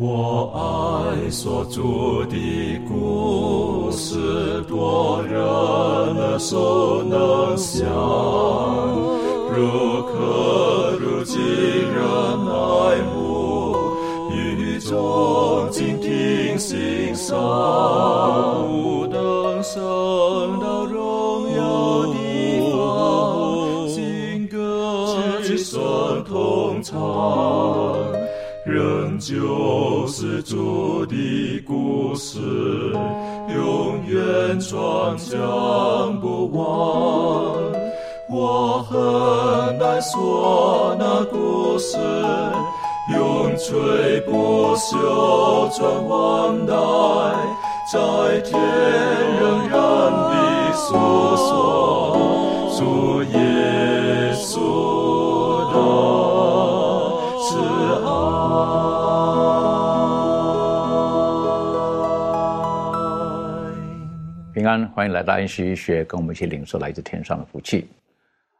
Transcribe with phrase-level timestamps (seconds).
[0.00, 1.82] 我爱所著
[2.26, 7.84] 的故事，多人耳熟能详，
[9.50, 12.00] 如可如今人
[12.46, 13.74] 爱慕，
[14.30, 17.36] 语中静听欣赏，
[18.68, 19.82] 不等升
[20.60, 25.02] 到荣耀地方，新歌
[25.42, 26.96] 之声同唱。
[28.64, 29.34] 仍旧
[30.48, 32.38] 主的故事，
[33.54, 36.64] 永远传讲不完。
[38.30, 41.98] 我很难说那故事，
[43.14, 46.72] 永垂不朽传万代，
[47.92, 48.58] 在天
[49.38, 49.78] 仍然
[50.10, 50.96] 的诉
[51.36, 52.16] 说
[52.78, 54.87] 主耶稣
[64.94, 67.88] 欢迎来到安息学，跟我们一起领受来自天上的福气。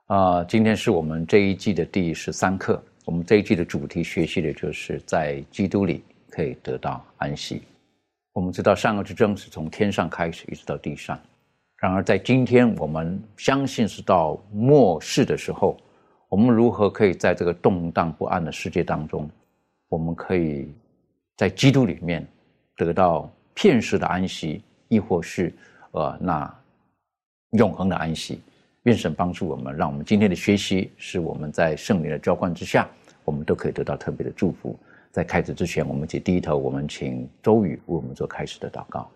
[0.06, 2.83] 啊、今天是我们这一季的第十三课。
[3.05, 7.61] 我们这一季的主题学习的就是在基督里可以得到安息。
[8.33, 11.20] 我们知道善恶之争是从天上开始，一直到地上。
[11.77, 15.77] 然而，在今天我们相信是到末世的时候，
[16.31, 19.29] 我们如何可以在这个动荡不安的世界当中，
[19.91, 20.73] 我们可以
[21.36, 22.27] 在基督里面
[22.79, 25.53] 得到片时的安息，亦或是
[25.92, 26.55] 呃那
[27.53, 28.41] 永恒的安息。
[28.84, 32.89] 愿神帮助我们，让我们今天的学习是我们在圣灵的浇灌之下，
[33.25, 34.78] 我们都可以得到特别的祝福。
[35.11, 39.11] 在开始之前，我们一起低头，我们请周宇为我们做开始的祷告。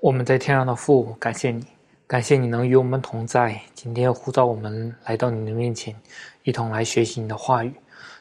[0.00, 1.66] 我们在天上的父，感谢你，
[2.06, 3.60] 感谢你能与我们同在。
[3.74, 5.94] 今天呼召我们来到你的面前，
[6.44, 7.72] 一同来学习你的话语。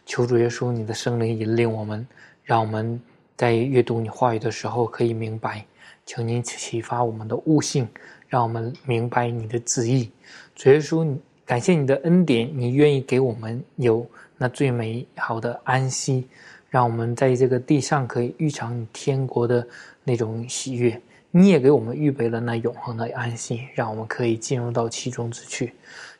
[0.05, 2.05] 求主耶稣，你的圣灵引领我们，
[2.43, 2.99] 让我们
[3.37, 5.63] 在阅读你话语的时候可以明白。
[6.07, 7.87] 求您启发我们的悟性，
[8.27, 10.09] 让我们明白你的旨意。
[10.55, 16.25] 主耶稣，感谢你的恩典，你愿意给我们有那最美好的安息，
[16.69, 19.67] 让我们在这个地上可以预尝天国的
[20.05, 20.99] 那种喜悦。
[21.29, 25.73] 你也给我们预备了那永恒的安息，让我们可以进入到其中之去。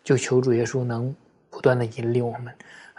[0.04, 1.16] 就求主耶稣能
[1.50, 2.54] 不断的引领我们，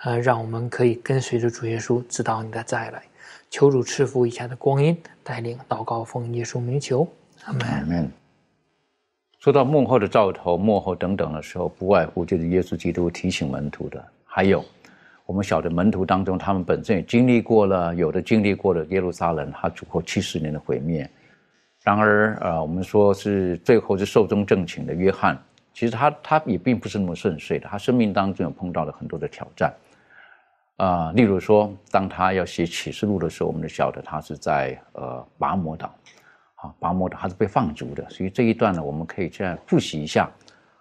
[0.05, 3.03] 呃，让我们可以跟随着主耶稣，直到你的再来。
[3.51, 7.07] 求主赐福以下的光阴，带领祷告奉耶稣名求，
[7.45, 7.63] 阿门。
[7.63, 8.09] Amen。
[9.39, 14.65] 说到幕后的兆头、幕后等等的时候，不外乎就是耶稣基督提醒门徒的，还有
[15.27, 21.09] 我们晓得门徒当中，他们本身也经历过了，有的经历过了耶路撒冷他主后七十年的毁灭。
[21.85, 25.41] 然而，呃，我们说是最后是寿终正寝的约翰，
[25.73, 29.73] 其实他他也并不是那么顺遂的，他生命当中有碰到了很多的挑战。
[30.79, 35.93] 啊、例如说，当他要写启示录的时候，我们就晓得他是在呃拔摩岛。
[36.55, 40.31] 啊，拔摩岛他是被放逐的，所以这一段呢，我们可以这样复习一下，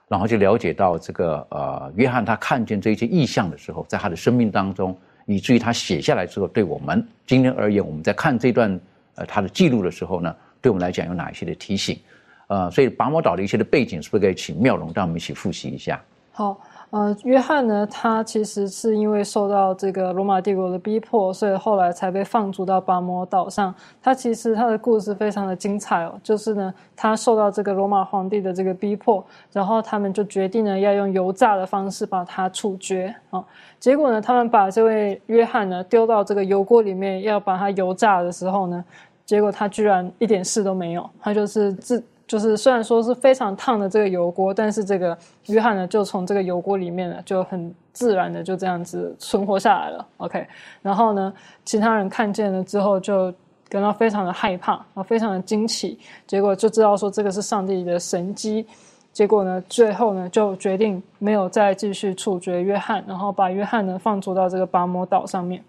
[0.07, 8.79] 然后就了解到这个呃，约翰他看见这些意象的时候，在他的生命当中，以至于他写下来之后，对我们今天而言，我们在看这段
[9.15, 11.99] 呃他的记录的时候呢，对我们来讲有哪一些的提醒？
[12.47, 15.99] 呃，所以拔摩岛的一些的背景，是不是可以请妙容让我们一起复习一下？
[16.31, 16.59] 好，
[16.89, 23.75] 呃，约翰呢，他其实是因为受到这个罗马帝国的逼迫，所以后来才被放逐到巴摩岛上。
[24.01, 29.21] 他其实他的故事非常的精彩哦，就是呢，他受到这个罗马皇帝的这个逼迫，
[29.51, 33.45] 然后他们就决定呢要用油炸的方式把他处决啊、哦。
[33.81, 38.85] 结果呢，他们把这位约翰呢丢到这个油锅里面，要把他油炸的时候呢，
[39.25, 42.01] 结果他居然一点事都没有，他就是自。
[42.27, 45.17] 就是虽然说是非常烫的这个油锅，但是这个
[45.47, 50.05] 约翰呢，就从这个油锅里面呢，就很自然的就这样子存活下来了。
[50.17, 50.45] OK，
[50.81, 51.33] 然后呢，
[51.63, 53.33] 其他人看见了之后就
[53.69, 58.67] 感到非常的害怕，啊，非常的惊奇，结果就知道说这个是上帝的神迹。
[59.13, 65.63] 结果呢，最后呢，就决定没有再继续处决约翰，然后把约翰呢放逐到这个巴摩岛上面。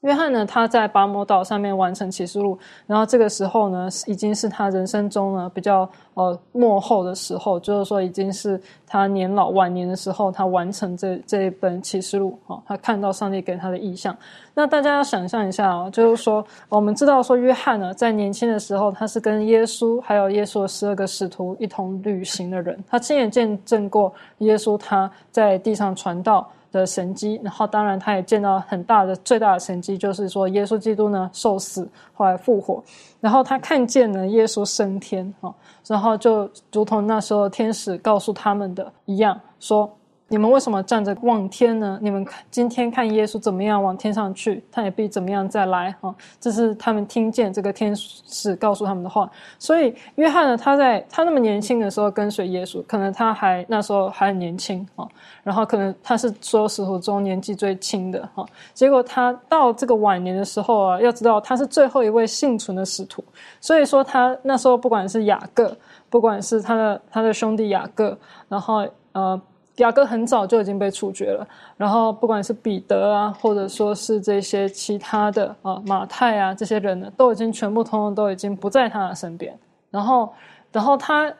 [0.00, 14.16] 约翰呢，他在巴摩岛上面完成启示录，然后这个时候呢，已经是他人生中呢比较呃幕后的时候，就是说已经是他年老晚年的时候，他完成这这一本启示录哦，他看到上帝给他的意象。
[14.54, 26.50] 那大家要想象一下哦，就是说我们知道说约翰呢，在年轻的时候，他是跟耶稣还有耶稣的十二个使徒一同旅行的人，他亲眼见证过耶稣他在地上传道。
[26.72, 32.82] 的神迹，然后当然他也见到很大的最大的神迹，就是说耶稣基督呢受死，后来复活，
[33.20, 35.54] 然后他看见了耶稣升天哈，
[35.86, 39.90] 然后就如同那时候天使告诉他们的一样，说
[40.32, 41.98] 你们为什么站着望天呢？
[42.00, 46.14] 你们看今天看耶稣怎么样往天上去，他也必怎么样再来啊！
[46.38, 49.28] 这是他们听见这个天使告诉他们的话。
[49.58, 55.04] 所以约翰呢，他在他那么年轻的时候跟随耶稣，可能他还那时候还很年轻啊，
[55.42, 58.46] 然后可能他是所有使徒中年纪最轻的哈。
[58.72, 63.24] 结果他到这个晚年的时候啊，要知道他是最后一位幸存的使徒，
[63.60, 65.76] 所以说他那时候不管是雅各，
[66.08, 68.16] 不管是他的他的兄弟雅各，
[68.48, 69.42] 然后呃。
[69.80, 71.46] 雅各很早就已经被处决了，
[71.76, 79.58] 然后不管是彼得啊，或者说是这些其他的啊马太啊这些人呢，都已经全部通通都已经不在他的身边。
[79.90, 80.32] 然后，
[80.72, 81.32] 然后他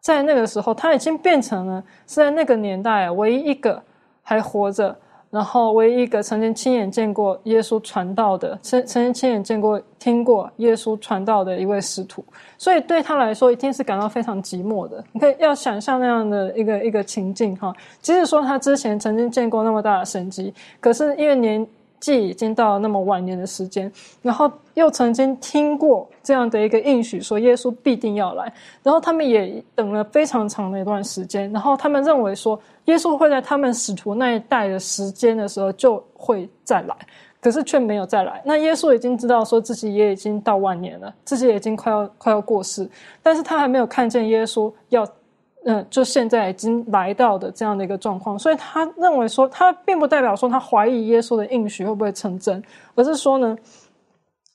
[0.00, 3.82] 在那个时候，他已经变成了是在那个年代唯一一个
[4.22, 4.96] 还活着。
[5.30, 12.24] 然后，唯一一个曾经亲眼见过耶稣传道的，曾曾经亲眼见过、听过耶稣传道的一位使徒，
[12.58, 15.04] 所以对他来说，一定是感到非常寂寞的。
[15.12, 17.72] 你可以要想象那样的一个一个情境哈。
[18.02, 21.66] 即使说他之前曾经见过那么大的神迹，可是因为年。
[22.00, 23.92] 既已经到了那么晚年的时间，
[24.22, 28.52] 然后又曾经听过这样的一个应许，说耶稣必定要来，
[28.82, 36.96] 然后他们也等了非常长的一段时间，然后他们认为说耶稣会在他们使徒那一代的时间的时候就会再来，
[37.40, 38.42] 可是却没有再来。
[38.44, 42.88] 那耶稣已经知道说自己也已经到晚年了，自己已经快要快要过世，
[43.22, 45.06] 但是他还没有看见耶稣要。
[45.64, 52.62] 嗯，就现在已经来到的这样的一个状况，所以他认为说，他并不代表说他怀疑耶稣的应许会不会成真，
[52.94, 53.56] 而是说呢，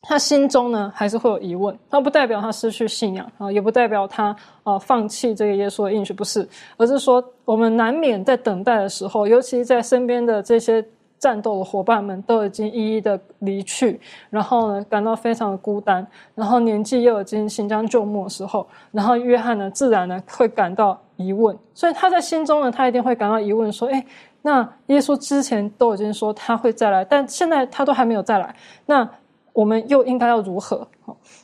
[0.02, 1.78] 他心中呢还是会有疑问。
[1.90, 6.48] 他不代表他失去信仰啊，也不代表他啊放弃这个耶稣的应许，不是，
[6.78, 10.84] 而是说我们难免在等待的时候，尤其在身边的这些。
[11.18, 24.06] 战斗的伙伴们都已经一一的离去，然后呢，感到非常的孤单，然后年纪又已经行将就木的时候，然后约翰呢，自然呢会感到疑问，所以他在心中呢，他一定会感到疑问，说：，哎，
[24.42, 29.10] 那耶稣之前都已经说他会再来，但现在他都还没有再来，那
[29.54, 30.86] 我们又应该要如何？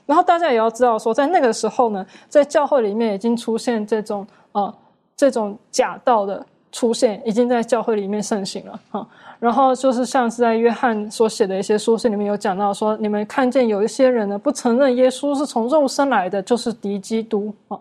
[0.06, 4.74] 然后大家也要知道说，在那个时候呢，在教会里面已经出现这种啊，
[5.16, 9.08] 这种假道的出现，已经在教会里面盛行了，哈。
[9.42, 17.76] 然后就是像是在约翰所写的一些书信里面有讲到说，你们看见有一些人呢不承认耶稣是从肉身来的，就是敌基督啊。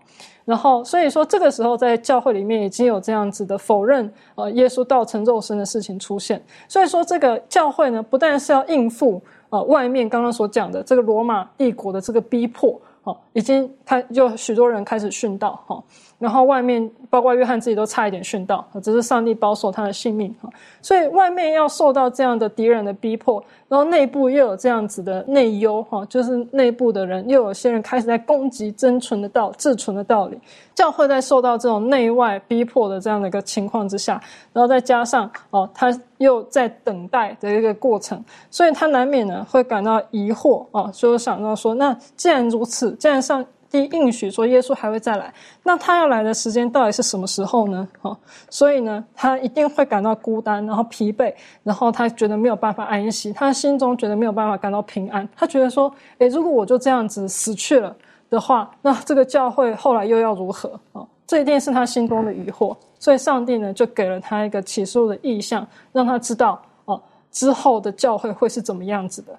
[0.47, 6.43] 然后所以说这个时候在教会里面已经有这样子的否认呃耶稣道成肉身的事情出现。
[6.67, 15.85] 所以说这个教会呢不但是要应付呃外面刚刚所讲的这个罗马帝国的这个逼迫，哦，已经开就许多人开始殉道哈。
[16.21, 20.49] 然后外面包括约翰自己都差一点殉道，只是上帝保守他的性命哈。
[20.83, 30.39] 所以外面要受到这样的敌人的逼迫，然后内部又有这样子的内忧哈，就是内部的人又有些人开始在攻击真存的道、自存的道理。
[30.75, 34.23] 教会在受到这种内外逼迫的这样的一个情况之下，
[34.53, 43.43] 然后再加上哦，他又在等待的一个过程，所以他难免呢会感到疑惑啊，就想到说，那既然如此，既然上。
[43.71, 45.33] 第一应许说耶稣还会再来，
[45.63, 47.87] 那他要来的时间到底是什么时候呢？
[48.01, 48.19] 哈，
[48.51, 51.33] 所以呢，他一定会感到孤单，然后疲惫，
[51.63, 55.29] 然后他觉得没有办法安息，他心中觉得没有办法感到平安。
[55.37, 57.95] 他觉得说，诶，如果我就这样子死去了
[58.29, 60.69] 的话，那这个教会后来又要如何？
[60.93, 62.77] 啊，这一定是他心中的疑惑。
[62.99, 67.01] 所以上帝呢，就给了他一个起诉的意向，让他知道哦，
[67.31, 69.33] 之后的教会会是怎么样子的。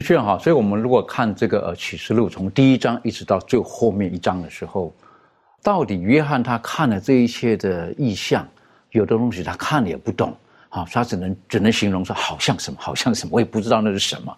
[0.00, 4.92] 确哈，所以我们如果看这个呃启示录，从第一章一直到最后面一章的时候，
[5.62, 8.46] 到底约翰他看了这一切的意象，
[8.90, 10.36] 有的东西他看了也不懂，
[10.68, 14.36] 啊，他只能只能形容说好像什么，好像什么，我也不知道那是什么。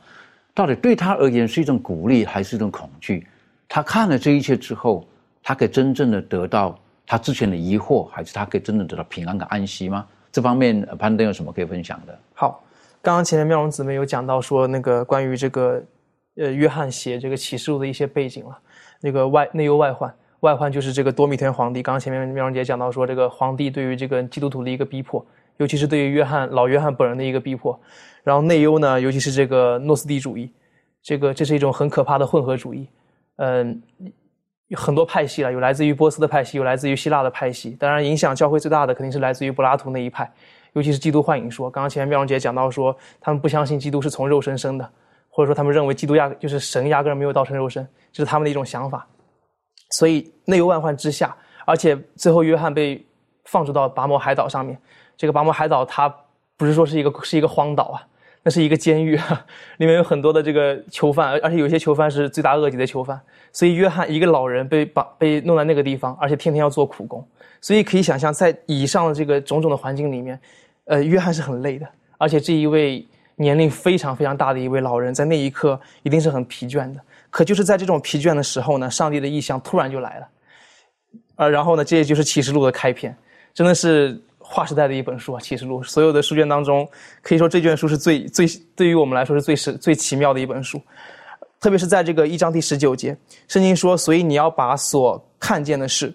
[0.52, 3.26] 到底对他而言是一种鼓励还是一种恐惧？
[3.66, 5.08] 他看了这一切之后，
[5.42, 10.06] 他可以真正的得到他之前的疑惑，还是他可以真正得到平安跟安息吗？
[10.30, 12.18] 这方面潘登有什么可以分享的？
[12.34, 12.62] 好。
[13.06, 15.80] 刚刚前面妙容姊妹有讲到说那个关于这个，
[16.38, 18.58] 呃，约翰写这个启示录的一些背景了。
[19.00, 21.84] 那个外内忧外患，外患就是这个多米田皇帝。
[21.84, 25.24] 刚刚前面妙容姐讲到说，这个皇帝对于这个基督徒的一个逼迫，
[25.58, 27.80] 尤其是对于约翰老约翰本人的一个逼迫。
[28.24, 30.50] 然后内忧呢，尤其是这个诺斯底主义，
[31.00, 32.88] 这个这是一种很可怕的混合主义。
[33.36, 33.80] 嗯，
[34.74, 37.70] 很多派系了，有来自于波斯的派系，有来自于希腊的派系。
[37.78, 40.28] 当然，影响教会最大的肯定是来自于柏拉图那一派。
[40.76, 44.86] 尤其是基督幻影说，刚刚前面妙容姐讲到说，他们不相信基督是从肉身生的，
[45.30, 49.06] 或者说他们认为基督压就是神压根儿没有道成肉身，这是他们的一种想法。
[49.92, 53.02] 所以内忧外患之下，而且最后约翰被
[53.46, 54.78] 放逐到拔摩海岛上面，
[55.16, 56.14] 这个拔摩海岛它
[56.58, 58.06] 不是说是一个是一个荒岛啊，
[58.42, 59.16] 那是一个监狱，
[59.78, 63.18] 里面有很多的这个囚犯，而而且有些囚犯是罪大恶极的囚犯。
[63.50, 67.26] 所以约翰一个老人被绑被弄在那个地方，而且天天要做苦工。
[67.58, 70.38] 所以可以想象，在以上的这个种种的环境里面，
[70.86, 71.86] 呃，约翰是很累的，
[72.18, 77.00] 而且这一位年龄非常非常大的一位老人，在那一刻一定是很疲倦的。
[77.30, 80.28] 可就是在这种疲倦的时候呢，上帝的意象突然就来了，
[81.36, 83.16] 呃，然后呢，这也就是启示录的开篇，
[83.54, 84.20] 真的是。
[84.48, 86.88] 划时代的一本书啊，《启示录》所有的书卷当中，
[87.20, 90.80] 可以说这卷书是最最对于我们来说是最是最奇妙的一本书。
[91.58, 93.16] 特别是在这个一章第十九节，
[93.48, 96.14] 圣经说：“所以你要把所看见的事、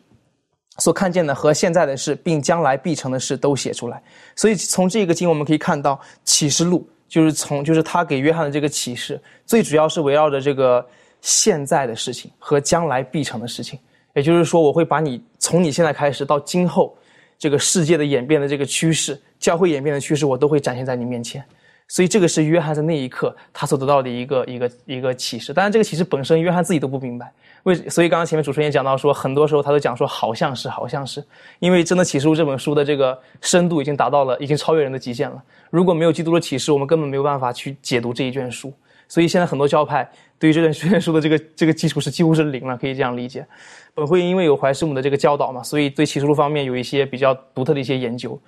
[0.77, 4.01] 所看见的和现在的事，并将来必成的事都写出来。”
[4.35, 10.85] 所以从这个经我们可以看到，《启示录》就是从就是他给约翰的这个启示，最主要是围绕着这个
[11.21, 13.79] 现在的事情和将来必成的事情。
[14.13, 16.95] 也就是说，我会把你从你现在开始到今后。
[17.39, 21.43] 这个世界的演变的这个趋势，教会演变的趋势，我都会展现在你面前。
[21.91, 25.51] 所以这个是约翰在那一刻他所得到的一个一个一个启示。
[25.51, 27.29] 当然，这个启示本身约翰自己都不明白。
[27.63, 31.21] 为所以刚刚前面主持人也讲到说，很多时候他都讲说好像是好像是，
[31.59, 35.43] 因为真的启示录这本书的这个深度已经达到了，已经超越人的极限了。
[35.69, 38.73] 如果没有基督的启示，我们根本没有办法去解读这一卷书。
[39.09, 43.45] 所以现在很多教派对于这卷卷书的这个这个基础是几乎是零了，可以这样理解。
[43.93, 48.39] 本会因为有怀师母的这个教导嘛，所以对启示录方面有一些比较独特的一些研究，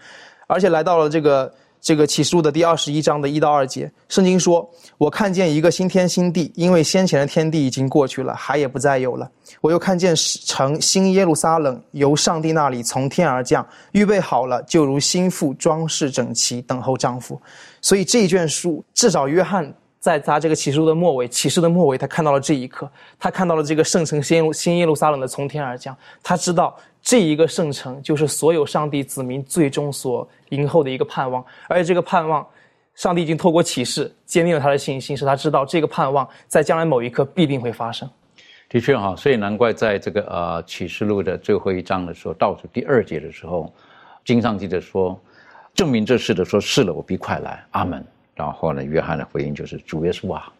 [0.48, 1.54] 而且来到了这个
[1.84, 9.30] 这个启示录的第二十一章的一到二节，圣经说：“我看见一个新天新地，因为先前的天地已经过去了，海也不再有了。
[9.60, 17.40] 我又看见城新耶路撒冷由上帝那里从天而降，预备好了，就如新妇装饰整齐，等候丈夫。”
[17.82, 19.72] 所以这一卷书，至少约翰。
[20.04, 32.46] 在他这个启示录的末尾，启示的末尾，他看到了这一刻，他看到了这个圣城新新耶路撒冷的从天而降，他知道这一个圣城就是所有上帝子民最终所迎候的一个盼望，而且这个盼望，
[32.96, 38.10] 上帝已经透过启示坚定了他的信心，使他知道这个盼望在将来某一刻必定会发生。
[38.68, 43.74] 的确哈，所以难怪在这个呃启示录的最后一章的时候，倒数第二节的时候，
[44.26, 45.18] 经上记着说，
[45.74, 48.06] 证明这事的说是了，我必快来，阿门。
[48.36, 50.52] 然后呢，约翰的回应就是：“主耶稣啊，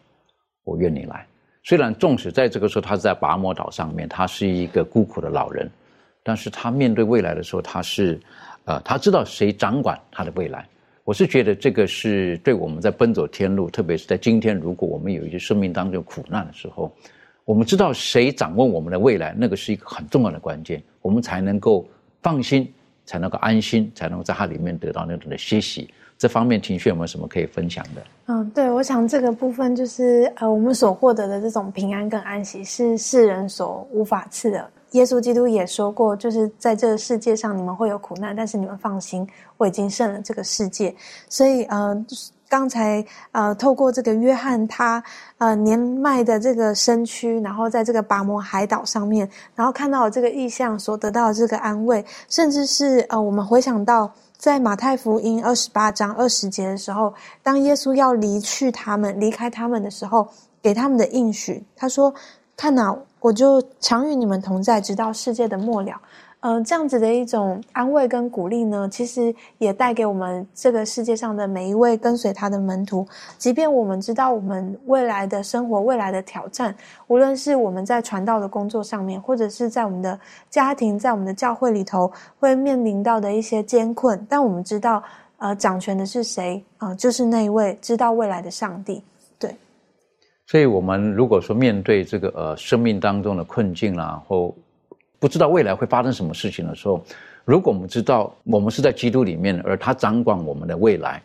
[0.64, 1.26] 我愿你来。”
[1.62, 5.70] 虽然纵使在这个时候他是在拔摩岛上面，他是一个孤苦的老人，
[6.22, 8.20] 但是他面对未来的时候，他是，
[8.64, 10.68] 呃，他知道谁掌管他的未来。
[11.04, 16.94] 我是觉得这个是对我们在奔走天路，特别是在今天，如果我们有一些生命当中苦难的时候，
[17.44, 21.86] 我们知道谁掌握我们的未来，那个是一个很重要的关键，我们才能够
[22.22, 22.70] 放心，
[23.04, 25.88] 才能够安心，才能够在它里面得到那种的歇息。
[26.16, 28.02] 这方面情绪有没有什么可以分享的？
[28.26, 34.70] 嗯，对，我想这个部分就是呃，我们所获得的这种平安跟安息是世人所无法赐的。
[34.92, 40.94] 耶稣基督也说过，就是在这个世界上你们会有苦难，但是你们放心，我已经胜了这个世界。
[41.28, 42.06] 所以呃，
[42.48, 45.02] 刚才呃，透过这个约翰他
[45.38, 54.10] 呃年迈的这个身躯，然后在这个拔摩海岛上面，然后看到这个意象所得到的这个安慰，甚至是呃，我们回想到。
[54.44, 60.28] 在马太福音二十八章二十节的时候，当耶稣要离去他们、离开他们的时候，
[60.60, 62.12] 给他们的应许，他说
[62.54, 65.98] ：“看哪，我就常与你们同在，直到世界的末了。”
[66.46, 73.06] 嗯，这样子的一种安慰跟鼓励呢，其实也带给我们这个世界上的每一位跟随他的门徒。
[73.38, 80.20] 即便我们知道我们未来的生活、未来的挑战，无论是我们在传道的工作上面，或者是在我们的
[80.50, 85.02] 家庭、在我们的教会里头，会面临到的一些艰困，但我们知道，
[85.38, 86.94] 呃，掌权的是谁啊？
[86.94, 89.02] 就是那一位知道未来的上帝。
[89.38, 89.56] 对。
[90.46, 94.54] 所以，我们如果说面对这个呃生命当中的困境啦，或
[95.24, 97.02] 不知道未来会发生什么事情的时候，
[97.46, 101.22] 如果我们知道我们是在基督里面，而他掌管我们的未来，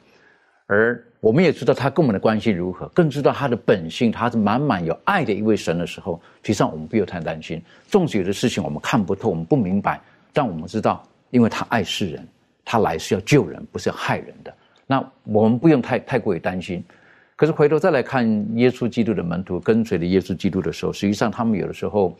[0.67, 7.61] 而我们也知道他跟我们的关系如何，更知道他的本性，他是满满有爱的一位神的时候，实际上我们不用太担心。
[7.89, 9.99] 纵使有的事情我们看不透，我们不明白，
[10.31, 12.25] 但我们知道，因为他爱世人，
[12.63, 14.53] 他来是要救人，不是要害人的。
[14.87, 16.81] 那我们不用太太过于担心。
[17.35, 18.25] 可是回头再来看
[18.55, 22.17] 耶稣基督的门徒跟随着耶稣基督的时候，实际上他们有的时候。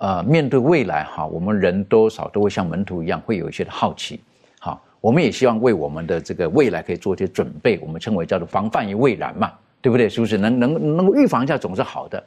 [0.00, 4.18] 呃，面对未来哈，我们人多少都会像门徒一样，会有一些的好奇。
[4.58, 9.52] 好，我们也希望为我们的这个未来可以做一些准备，我们称为叫做防范于未然嘛，
[9.82, 10.08] 对不对？
[10.08, 12.24] 是不是能能能够预防一下总是好的？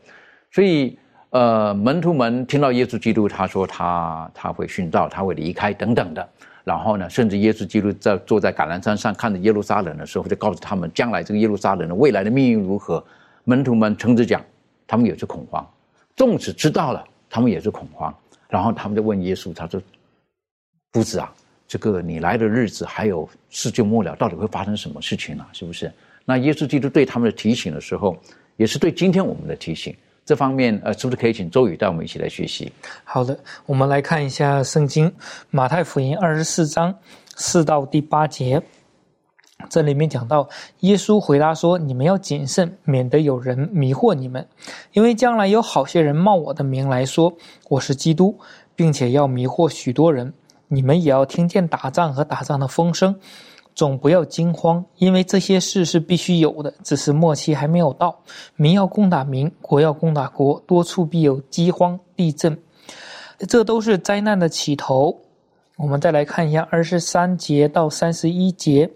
[0.51, 0.96] 所以，
[1.32, 6.30] 呃，门徒们听到耶稣基督他说他他会殉道，他会离开等等的，
[6.63, 13.03] 然后呢，甚至耶稣基督在坐在橄榄山上看着耶路撒冷的时候，就告诉他们将来这个耶路撒冷的未来的命运如何。
[13.46, 14.39] 门徒们诚实讲，
[14.86, 15.68] 他们有些恐慌，
[16.15, 17.03] 纵使知道了。
[17.34, 18.13] 他们也是恐慌，
[18.48, 19.82] 然后他们就问耶稣：“他说，
[20.92, 21.34] 夫子啊，
[21.68, 25.44] 这个你来的日子还有世界末了，到底会发生什么事情呢？
[25.52, 25.92] 是不是？
[26.25, 28.16] 那耶稣基督对他们的提醒的时候，
[28.58, 29.96] 也是对今天我们的提醒。
[30.24, 32.72] 这方面，呃，是不是可以请周宇带我们一起来学习？
[33.04, 33.36] 好的，
[33.66, 35.12] 我们来看一下圣经
[35.50, 36.96] 马太福音二十四章
[37.36, 38.62] 四到第八节。
[39.69, 40.50] 这里面讲到，
[40.81, 44.45] 耶稣回答说：“你们要谨慎，免得有人迷惑你们，
[44.91, 47.33] 因为将来有好些人冒我的名来说
[47.69, 48.38] 我是基督，
[48.75, 50.33] 并且要迷惑许多人。
[50.67, 53.15] 你们也要听见打仗和打仗的风声，
[53.74, 58.19] 总不要惊慌，因为这些事是必须有的，只是末期还没有到。
[58.55, 62.57] 民要攻打民，国要攻打国，多处必有饥荒、地震，
[63.48, 65.19] 这都是灾难的起头。”
[65.77, 68.89] 我们再来看一下二十三节到三十一节。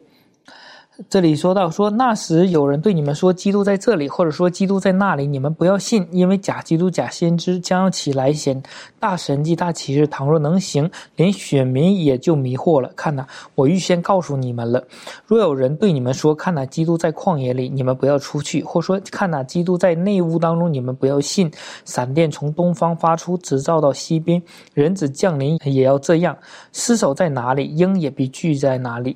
[1.10, 8.60] 这里说到说那时有人对你们说基督在这里，或者说基督在那里，你们不要信，因为假基督、假先知将要起来显
[9.00, 10.08] 大神迹、大启示。
[10.08, 12.90] 倘若能行，连选民也就迷惑了。
[12.96, 14.84] 看呐，我预先告诉你们了。
[15.28, 21.52] 若有人对你们说看呐，基督在旷野里，你们不要出去；或说看呐，基督在内屋当中，你们不要信。
[21.86, 24.42] 闪电从东方发出，直照到西边，
[24.74, 26.36] 人子降临也要这样。
[26.74, 29.16] 尸首在哪里，鹰也必聚在哪里。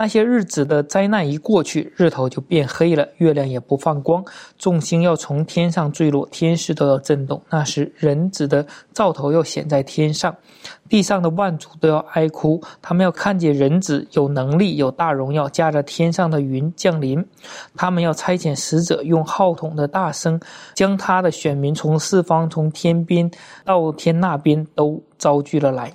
[0.00, 4.24] 那些日子的灾难一过去，日头就变黑了，月亮也不放光，
[4.56, 7.38] 众星要从天上坠落，天师都要震动。
[7.50, 10.34] 那时，人子的兆头要显在天上，
[10.88, 17.22] 地上的万族都要哀哭，他们要看见人子有能力、有大荣耀，驾着天上的云降临。
[17.76, 20.40] 他们要差遣使者，用号筒的大声，
[20.74, 23.30] 将他的选民从四方、从天边
[23.66, 25.92] 到天那边都招聚了来。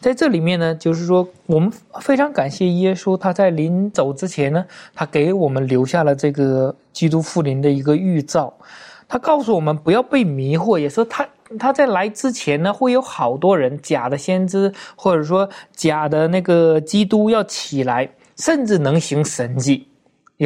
[0.00, 4.64] 在这里面呢，就是说，我们非常感谢耶稣，他在临走之前呢，
[4.94, 8.52] 他给我们留下了这个基督复临的一个预兆。
[9.06, 11.28] 他告诉我们不要被迷惑，也说他
[11.58, 19.86] 他在来之前呢，会有好多人假的先知，或者说假的那个基督要起来，甚至能行神迹。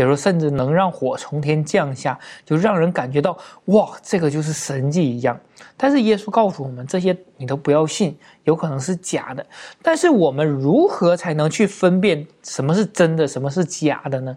[0.00, 5.38] 有时候甚至能让火从天降下，就让人感觉到哇，这个就是神迹一样。
[5.76, 9.46] 但是耶稣告诉我们，这些你都不要信，有可能是假的。
[9.82, 14.36] 但是我们如何才能去分辨什么是真的，什么是假的呢？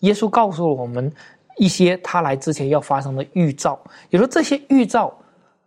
[0.00, 1.12] 耶稣告诉了我们
[1.56, 3.78] 一些他来之前要发生的预兆，
[4.10, 5.16] 也说这些预兆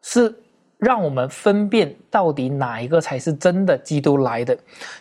[0.01, 0.35] 是。
[0.77, 4.55] 让我们分辨到底哪一个才是真的基督来的。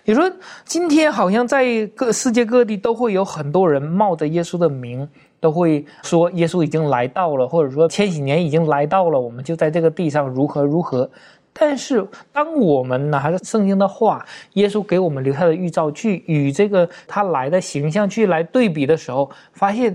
[0.05, 0.31] 你说
[0.65, 5.07] 今天好像在各世界各地都会有很多人冒着耶稣的名，
[5.39, 11.09] 都会说耶稣已经来到了，或者说千禧年已经来到了，我们就在这个地上如何如何。
[11.53, 19.95] 但是当我们拿着圣经的话，耶稣给我们留下的预兆去与这个他来的形象去来对比的时候，发现。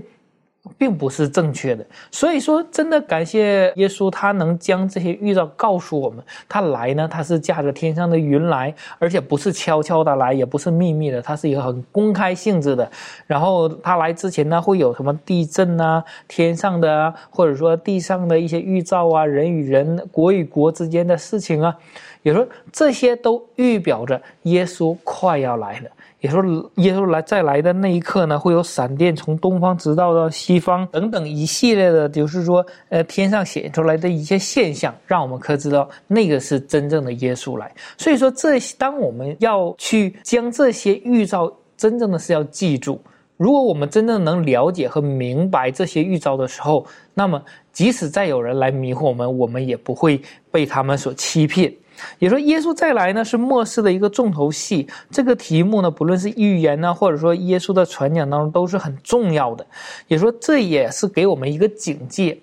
[0.78, 6.22] 并不是正确的，所以说真的感谢耶稣，他能将这些预兆告诉我们。
[6.48, 12.88] 他来呢，他是驾着天上的云来，而且不是悄悄的来，也不是秘密的，他是一个很公开性质的。
[13.26, 21.76] 然后他来之前呢，会有什么地震啊、天上的啊，或者说地上的一些预兆啊，人与人、国与国之间的事情啊，
[22.22, 25.90] 也说这些都预表着耶稣快要来了。
[26.22, 26.40] 也说
[26.76, 37.70] 耶稣来再来的那一刻呢，会有闪电从东方直到到西方等等一系列的，就是说，呃，天上显出来的一些现象，让我们可知道那个是真正的耶稣来。
[37.98, 43.00] 所以说，这当我们要去将这些预兆，真正的是要记住。
[43.36, 51.72] 如果我们真正能了解和明白这些预兆的时候，那么即使再有人来迷惑我们，我们也不会被他们所欺骗。
[52.18, 59.66] 也说耶稣再来呢是末世的一个重头戏，这个题目呢不论是预言呢，或者说耶稣的传讲当中都是很重要的。
[60.08, 62.38] 也说这也是给我们一个警戒。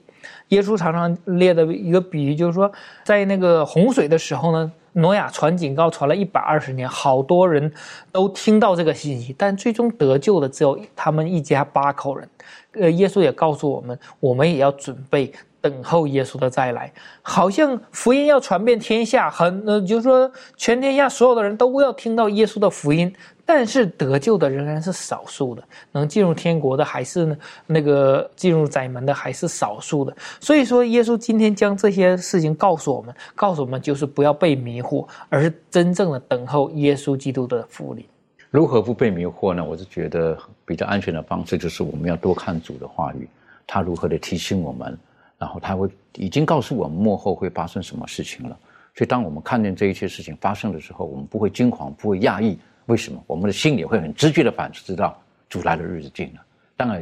[0.50, 2.72] 耶稣常常列的一个比喻就是说，
[3.04, 7.72] 在那个洪水的时候呢，挪亚传警告传了一百二十年，好多人
[8.12, 12.28] 都听到这个信息，但最终得救的只有他们一家八口人。
[12.72, 15.32] 呃，耶稣也告诉我们，我们也要准备。
[15.62, 16.92] 等候耶稣的再来，
[17.22, 23.14] 好像福音要传遍天下，很呃，就是说全天下所有的人都要听到耶稣的福音，
[23.46, 30.16] 但是得救的仍然是少数的，能进入天国的还是呢那个进入窄门的还是少数的。
[30.40, 38.06] 所以说，耶稣今天将这些事情告诉我们，告诉我们就是不要被迷惑，而是真正的等候耶稣基督的复临。
[38.50, 39.64] 如何不被迷惑呢？
[39.64, 43.28] 我是觉得比较安全的方式就是我们要多看主的话语，
[43.68, 44.98] 他如何的提醒我们。
[45.40, 48.56] 然后他会已经告诉我们幕后会发生什么事情了，
[48.94, 52.60] 所以当我们看见这一切事情发生的时候，我们不会惊慌，不会讶异。
[52.88, 53.24] 为什么？
[53.26, 56.42] 我们的心里会很直觉的反知道主来的日子近了。
[56.76, 57.02] 当然，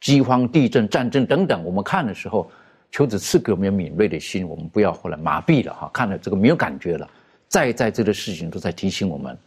[0.00, 2.50] 饥荒、地震、战争等等，我们看的时候，
[2.90, 7.06] 求子赐给我们敏锐的心，我们不要后来麻痹了哈，看了这个没有感觉了。
[7.48, 9.38] 再在这个事情都在提醒我们，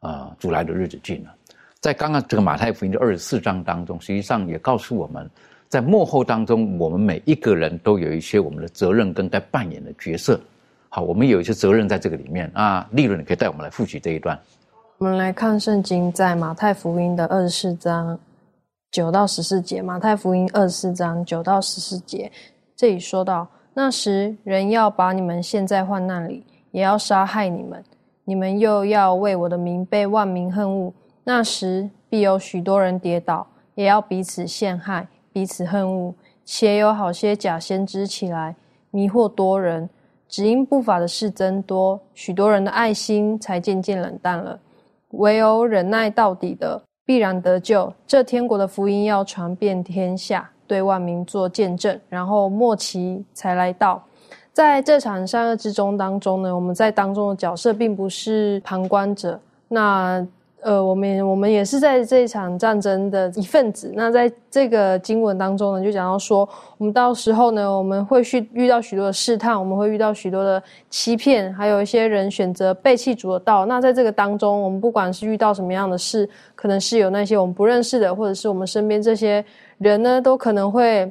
[0.00, 1.34] 啊，主来的日子近了。
[1.80, 5.28] 在刚刚这个马太福音的二十四章当中，实际上也告诉我们，
[5.72, 10.38] 在幕后当中，我们每一个人都有一些我们的责任跟该扮演的角色。
[10.90, 12.86] 好，我们有一些责任在这个里面啊。
[12.90, 14.38] 利润，你可以带我们来复习这一段。
[14.98, 18.20] 我们来看圣经，在马太福音的二十四章
[18.90, 19.80] 九到十四节。
[19.80, 22.30] 马太福音二十四章九到十四节，
[22.76, 27.80] 这里说到：那时人要把你们陷在患难里，也要杀害你们；
[28.26, 30.92] 你们又要为我的名被万民恨恶。
[31.24, 36.14] 那时必有许多人跌倒，也要彼此陷害，彼此恨恶。
[36.44, 38.54] 且有好些假先知起来，
[38.90, 39.88] 迷惑多人。
[40.28, 44.58] 只因不法的事增多，许多人的爱心才渐渐冷淡了。
[45.10, 47.92] 唯有忍耐到底的，必然得救。
[48.06, 54.02] 这天国的福音要传遍天下，对万民做见证，然后末期才来到。
[54.54, 59.38] 在这场善恶之中当中呢，我们在当中的角色并不是旁观者。
[59.68, 60.26] 那
[60.62, 63.92] 呃，我们我们也是在这场战争的一份子。
[63.94, 66.48] 那在这个经文当中呢，就讲到说，
[66.78, 73.66] 我们到时候呢，我们会去遇到许多的试探，我们会遇到许多的欺骗，还有一些人选择背弃主的道。
[73.66, 79.44] 那在这个当中，我们不管是遇到什么样的事，可能是有那些我们不认识的，或者是我们身边这些
[79.78, 81.10] 人呢，都可能会。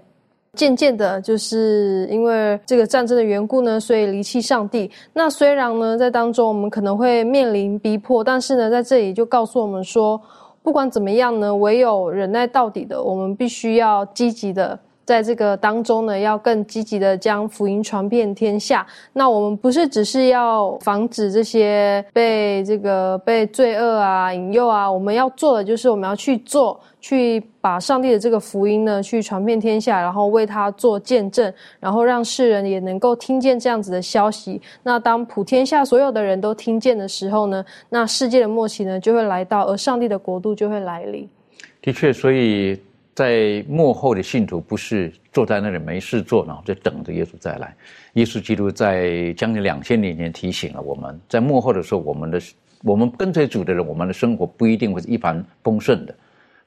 [0.57, 4.91] 渐渐的，就是因为这个战争的缘故呢，所以离弃上帝。
[5.13, 10.21] 那虽然呢，在当中我们可能会面临逼迫，但是呢，在这里就告诉我们说，
[10.61, 14.77] 不管怎么样呢，唯有忍耐到底的，我们必须要积极的。
[15.03, 18.85] 在这个当中呢，要更积极的将福音传遍天下。
[19.11, 34.61] 那我们不是只是要防止这些被这个被罪恶啊引诱啊，我们要做的就是我们要去做，去把上帝的这个福音呢去传遍天下，然后为他做见证，然后让世人也能够听见这样子的消息。
[34.83, 41.27] 那当普天下所有的人都听见的时候呢，那世界的末期呢就会来到，而上帝的国度就会来临。
[41.81, 42.79] 的确，所以。
[43.13, 47.75] 在幕后的信徒不是坐在那里没事做，然后就等着耶稣再来。
[48.13, 52.41] 耶稣基督在将近两千年前提醒了我们，在幕后的时候，我们的
[52.83, 56.15] 我们跟随主的人，我们的生活不一定会是一帆风顺的。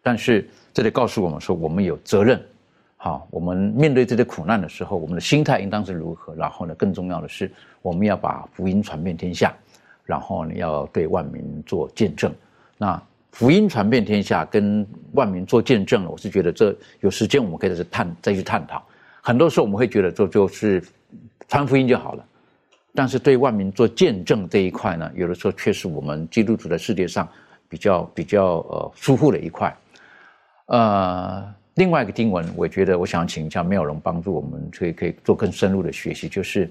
[0.05, 2.41] 但是这里告诉我们说，我们有责任。
[2.97, 6.33] 好，我们面对这些苦难的时候，我们的心态应当是如何？
[6.37, 7.51] 然后呢，更重要的是，
[7.83, 9.53] 我们要把福音传遍天下，
[10.05, 12.33] 然后呢，要对万民做见证。
[12.79, 13.03] 那。
[13.35, 16.09] 福音传遍天下，跟万民做见证了。
[16.09, 18.81] 我是觉得这有时间我们可以再去探，再去探讨。
[19.21, 20.81] 很多时候我们会觉得做就是
[21.49, 22.25] 传福音就好了，
[22.95, 27.29] 但是对万民做见证这一块呢，有的时候却是我们基督徒在世界上
[27.69, 29.77] 比较比较呃疏忽的一块。
[30.67, 36.71] 呃，另外一个经文，我觉得我想请教妙容帮助我们，可以可以做更深入的学习，就是。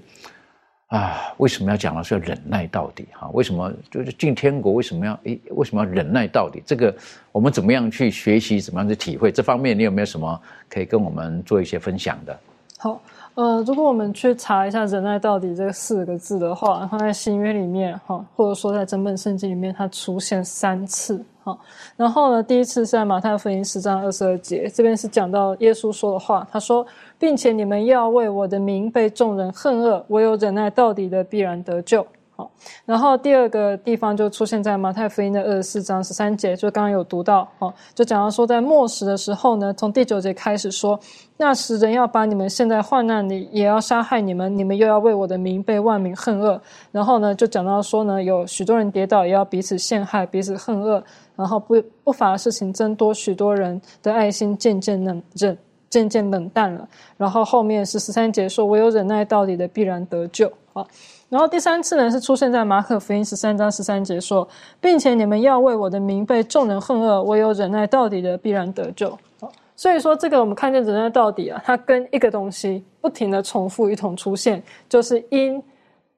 [0.88, 3.04] 啊，为什么要讲的是要忍耐到底？
[3.12, 4.74] 哈，为什么就是进天国？
[4.74, 5.40] 为什么要诶？
[5.50, 6.62] 为什么要忍耐到底？
[6.64, 6.94] 这个
[7.32, 8.60] 我们怎么样去学习？
[8.60, 9.32] 怎么样去体会？
[9.32, 12.38] 这方面你有没有什么可以跟我们做一些分享的？
[12.78, 13.00] 好，
[13.34, 21.20] 呃，如果我们去查一下“忍耐到底”这四个字的话，它在新约里面，哈，或者说在整本圣经里面，它出现三次。
[21.44, 21.56] 好，
[21.96, 26.84] 然后呢，第一次是在马太福音十章二十二节，这边是讲到耶稣说的话，他说。
[27.16, 32.06] 并且你们要为我的名被众人恨恶，唯有忍耐到底的必然得救。
[32.36, 32.50] 好，
[32.84, 40.98] 然后第二个地方就出现在马太福音的二十四章十三节，就刚刚有读到，哦，就讲到说在末时的时候呢，从第九节开始说，
[41.36, 46.60] 那时人要把你们现在患难里，也要杀害你们，你们又要为我的名被万民恨恶。
[46.90, 51.00] 然后呢，就讲到说呢，有许多人跌倒，也要彼此陷害，彼此恨恶，
[51.36, 55.56] 然后不不法的事情增多，许多人的爱心渐渐冷忍。
[55.90, 60.84] 渐渐冷淡了，然后后面是十三节说：“唯有忍耐到底的，必然得救。”啊，
[61.28, 64.48] 然后第三次呢是出现在马可福音十三章十三节说
[64.82, 75.62] ：“并且你们要为我的名被众人恨恶，唯有忍耐到底的，必然得救。”啊，所以说这个我们看见忍耐到底啊，它跟一个东西不停的重复一同出现，就是因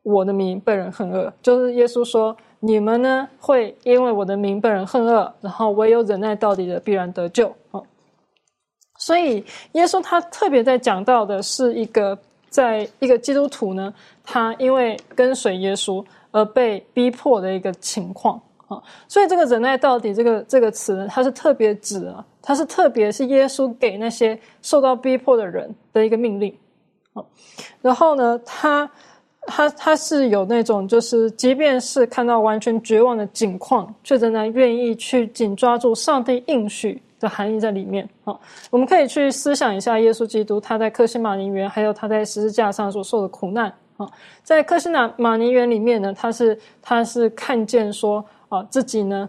[0.03, 7.81] 我的名被人恨恶，就是耶稣说：“你们呢会因为我的名被人恨恶，然后唯有忍耐到底的，必然得救。”啊。
[8.99, 13.93] 所以，耶稣他特别在讲到的是一个，在一个基督徒呢，
[14.25, 18.83] 他因为跟随耶稣而被逼迫的一个情况啊。
[19.07, 26.57] 所以，这个忍耐到底这个这个词呢，它是特别指啊，它是特别是耶稣给那些受到逼迫的人的一个命令
[27.13, 27.23] 啊。
[27.83, 28.91] 然后呢，他
[29.47, 37.01] 他他是有那种，就是即便是看到完全绝望的境况，却仍然愿意去紧抓住上帝应许。
[37.19, 38.39] 的含义在里面啊，
[38.71, 44.07] 我们可以去思想一下耶稣基督他在克西马尼园，还有他在十字架上所受的苦难啊。
[44.43, 49.27] 在克西马马尼园里面呢，他是他是看见说啊自己呢，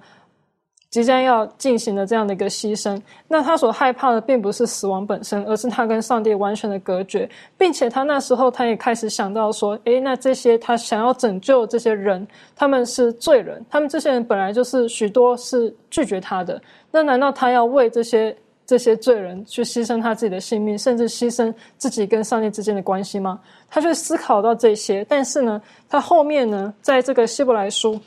[0.97, 2.99] 即将要进行的这样的一个牺牲。
[3.27, 16.59] 那他所害怕的并不是死亡本身，而是他跟上帝完全的隔绝，并且他那时候他也开始想到说：，诶，那这些他想要拯救这些人，他们是罪人，他们这些人本来就是许多是拒绝他的。
[16.89, 23.39] 那难道他要为这些这些罪人去牺牲他自己的性命，甚至牺牲自己跟上帝之间的关系吗？
[23.69, 27.99] 他就思考到这些，但是呢，他后面呢，在这个希伯来书，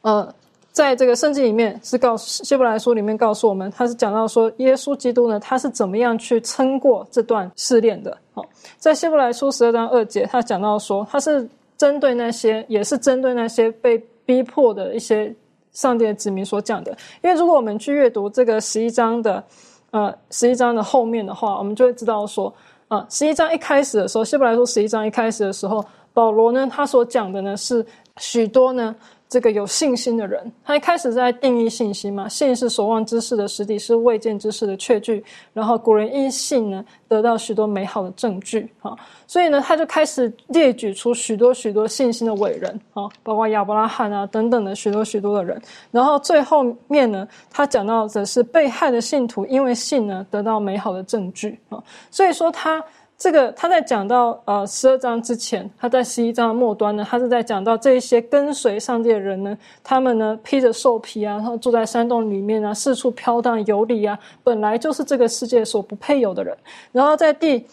[0.00, 0.34] 呃。
[0.72, 8.16] 在这个圣经里面是告希伯来书里面告诉我们，他是讲到说耶稣基督呢，他是怎么样去撑过这段试炼的。
[8.32, 8.42] 好，
[8.78, 15.34] 在希伯来书十二章二节，他讲到说，他是针对那些，也是针对那些被逼迫的一些
[15.72, 16.90] 上帝的子民所讲的。
[17.22, 19.44] 因为如果我们去阅读这个十一章的，
[19.90, 22.50] 呃，十一章的后面的话，我们就会知道说，
[22.88, 27.84] 啊，十一章一开始的时候，希伯来书十一章一开始的时候，保罗呢，他所讲的呢是
[28.16, 28.96] 许多呢。
[29.32, 35.24] 这个有信心的人，他一开始在定义信心嘛，信是所望之事的实体，是未见之事的确据。
[35.54, 38.94] 然后古人因信呢，得到许多美好的证据啊，
[39.26, 45.58] 所以呢，他就开始列举出许多许多信心的伟人啊，包括亚伯拉罕啊等等的许多许多的人。
[45.90, 52.84] 然后最后面呢，他讲到的是被害的信徒因为信呢，得到美好的证据啊，所以说他。
[53.22, 66.52] 这个他在讲到呃十二章之前，他在十一章的末端呢，他是在讲到这一些跟随上帝的人呢，他们呢披着兽皮啊，然后住在山洞里面啊，四处飘荡游离啊，本来就是这个世界所不配有的人。
[66.90, 67.64] 然后在第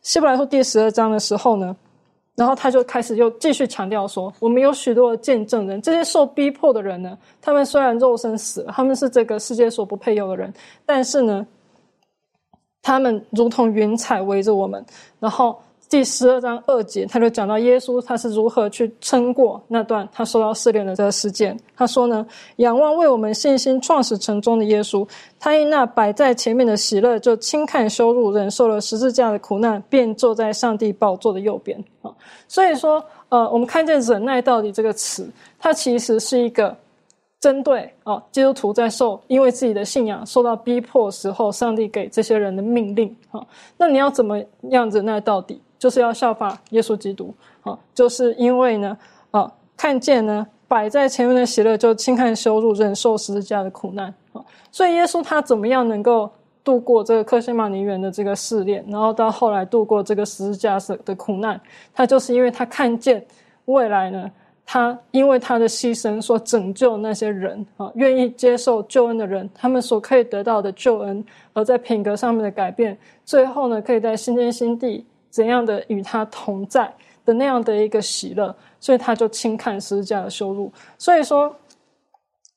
[0.00, 1.76] 希伯来书第十二章的时候呢，
[2.34, 10.50] 然后他就开始又继续强调说，我们有许多的见证人，这些受逼迫的人呢，他们虽然肉身死了，他们是这个世界所不配有的人，
[10.86, 11.46] 但是呢。
[12.88, 14.82] 他们如同云彩围着我们，
[15.20, 15.54] 然后
[15.90, 21.54] 第十二章二节他就讲到耶稣他是如何去撑过那段他受到试炼的这个事件。
[21.76, 25.06] 他说呢，仰望为我们信心创始成终的耶稣，
[25.38, 32.10] 他因那摆在前面的喜乐，就轻看羞辱，忍受了十字架的苦难，便坐在上帝宝座的右边啊。
[32.48, 36.74] 所以说，呃，我们看见忍耐到底这个词，它其实是一个。
[37.40, 43.46] 针对啊，基督徒在受因为自己的信仰受到逼迫时候，上帝给这些人的命令啊，
[43.76, 45.02] 那你要怎么样子？
[45.02, 48.98] 那到底就是要效法耶稣基督啊，就是因为呢
[49.30, 54.44] 啊，看见呢摆在前面的喜乐，就轻看羞辱，忍受十字架的苦难啊。
[54.72, 56.28] 所以耶稣他怎么样能够
[56.64, 61.60] 度过这个克西玛尼园的这个试炼，然后到后来度过这个十字架的苦难？
[61.94, 63.24] 他就是因为他看见
[63.66, 64.28] 未来呢。
[64.70, 76.92] 他因为他的牺牲，所拯救那些人啊，愿意接受救恩的人，他们所可以得到的救恩，而在品格上面的改变，最后呢，可以在新天新地怎样的与他同在
[77.24, 80.70] 的那样的一个喜乐，所以他就轻看十字架的羞辱。
[80.98, 81.50] 所以说，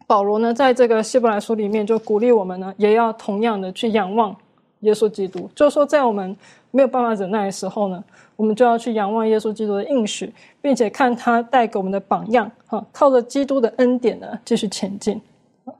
[0.05, 4.35] 保罗呢，在这个希伯来书里面就鼓励我们呢，也要同样的去仰望
[4.81, 6.35] 耶稣基督，就是说，在我们
[6.71, 8.03] 没有办法忍耐的时候呢。
[8.41, 15.21] 我们就要去仰望耶稣基督的应许，并且看他带给我们的榜样，哈，靠着基督的恩典呢，继续前进。
[15.63, 15.75] 所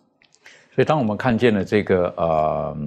[0.78, 2.78] 以，当我们看见了这个呃，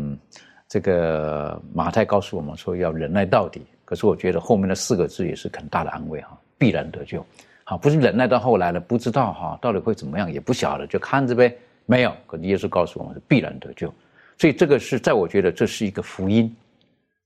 [0.68, 7.26] 这个马太告诉我们说要忍耐到底，可是我觉得后面的四个字也是很大的安慰哈，必然得救。
[7.64, 11.52] 好，不是忍耐到后来了，不知道哈，到底会怎么样，也不晓得，就看着呗。
[11.84, 13.92] 没有，可是耶稣告诉我们是必然得救，
[14.38, 16.54] 所以这个是在我觉得这是一个福音。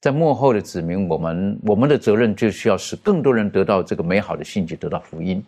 [0.00, 5.44] 在幕后的指明，我们我们的责任就需要使更多人得到这个美好的信息，得到福音。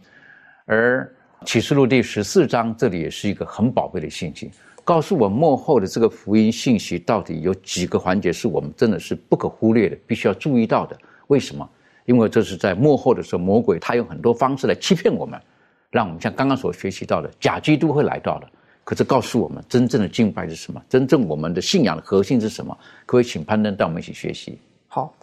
[0.66, 1.08] 而
[1.44, 4.50] 启示录第十四章这里也是一个很宝贵的信息，
[4.82, 10.98] 告诉我幕后的这个福音信息到底有几个环节是我们真的是不可忽略的，必须要注意到的。
[11.28, 11.68] 为什么？
[12.06, 15.40] 因为这是在幕后的时候，魔鬼他用很多方式来欺骗我们，
[15.90, 18.48] 让我们像刚刚所学习到的假基督会来到的。
[18.90, 20.82] 可是告诉我们，真正的敬拜是什么？
[20.88, 22.76] 真正我们的信仰的核心是什么？
[23.06, 24.58] 可以请攀登带我们一起学习。
[24.88, 25.14] 好，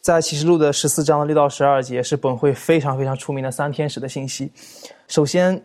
[0.00, 4.52] 在启示录的十四章的六到十二节是本会非常非常出名的三天使的信息。
[5.08, 5.60] 首先，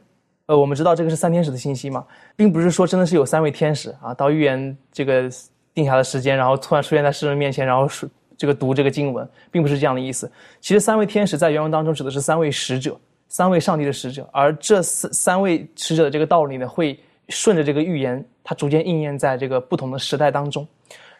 [0.47, 2.03] 呃，我们知道这个是三天使的信息嘛，
[2.35, 5.29] 并不是说真的是有三位天使啊，到预言这个
[5.75, 10.27] 定下的时间，然后突然出现在世人面前，然后是这个读这个经文，并不是这样的意思。
[10.59, 16.99] 其实三位天使在原文当中指的是三位使者，三位上帝的使者，而这三三位使者的这个道理呢，会。
[17.31, 20.67] 顺着这个预言，它逐渐应验在这个不同的时代当中。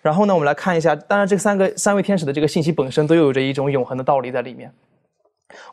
[0.01, 4.71] 然后呢，我们来看一下，当然这三个三位天使的这个信息本身都有着一种永恒的道理在里面。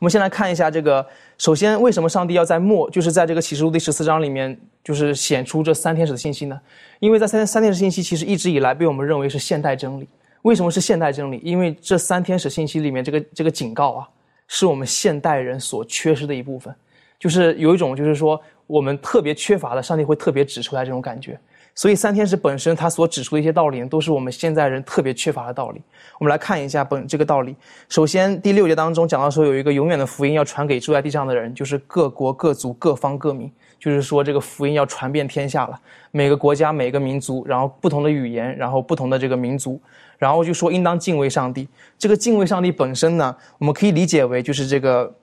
[0.00, 1.06] 我们先来看一下这个，
[1.38, 6.60] 首先为什么上帝要在末，就是在这个启示录第十四章里面，就是显出这三天使的信息呢？
[7.00, 10.08] 因为在三三天使信息其实一直以来被我们认为是现代真理。
[10.42, 11.40] 为什么是现代真理？
[11.42, 14.08] 因为这三天使信息里面这个这个警告啊，
[14.46, 16.74] 是我们现代人所缺失的一部分。
[17.18, 18.40] 就是有一种就是说。
[18.68, 21.36] 我们特别缺乏的，上帝会特别指出来这种感觉。
[21.74, 25.80] 所以三天使本身他所指出的一些道理，都是我们现在人特别缺乏的道理。
[26.18, 27.54] 我们来看一下本这个道理。
[27.88, 35.80] 首先第六节当中讲到说，有一个永远的福音要传给住在地上的人，就是各国各族各方各民，就是说这个福音要传遍天下了。
[36.10, 39.80] 每个国家每个民族，然后不同的语言，然后不同的这个民族，
[40.18, 41.68] 然后就说应当敬畏上帝。
[41.96, 45.14] 这个敬畏上帝本身呢，我们可以理解为就是这个，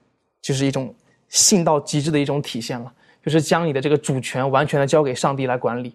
[0.42, 0.96] 就是一种
[1.28, 2.94] 信到极致的一种体现了，
[3.26, 5.94] 就是将你的这个主权完全的交给上帝来管理。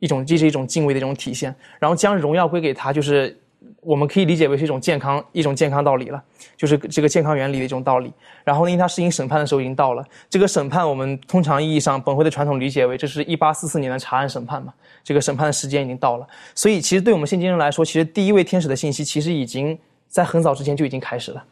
[0.00, 3.38] 一种，这是一种敬畏的一种体现，然后将荣耀归给他，就是
[3.82, 6.20] 我们可以理解为是一种健康，一种健康道理了，
[6.56, 8.12] 就是这个健康原理的一种道理。
[8.42, 16.26] 然后呢，因他实行审判的时候已经到了，这个审判我们通常意义上本会的传统理解为这是一八四四年的查案审判嘛，这个审判的时间已经到了。
[16.52, 21.44] 所以其实对我们现今人来说，其实第一位天使的信息其实已经在很早之前就已经开始了。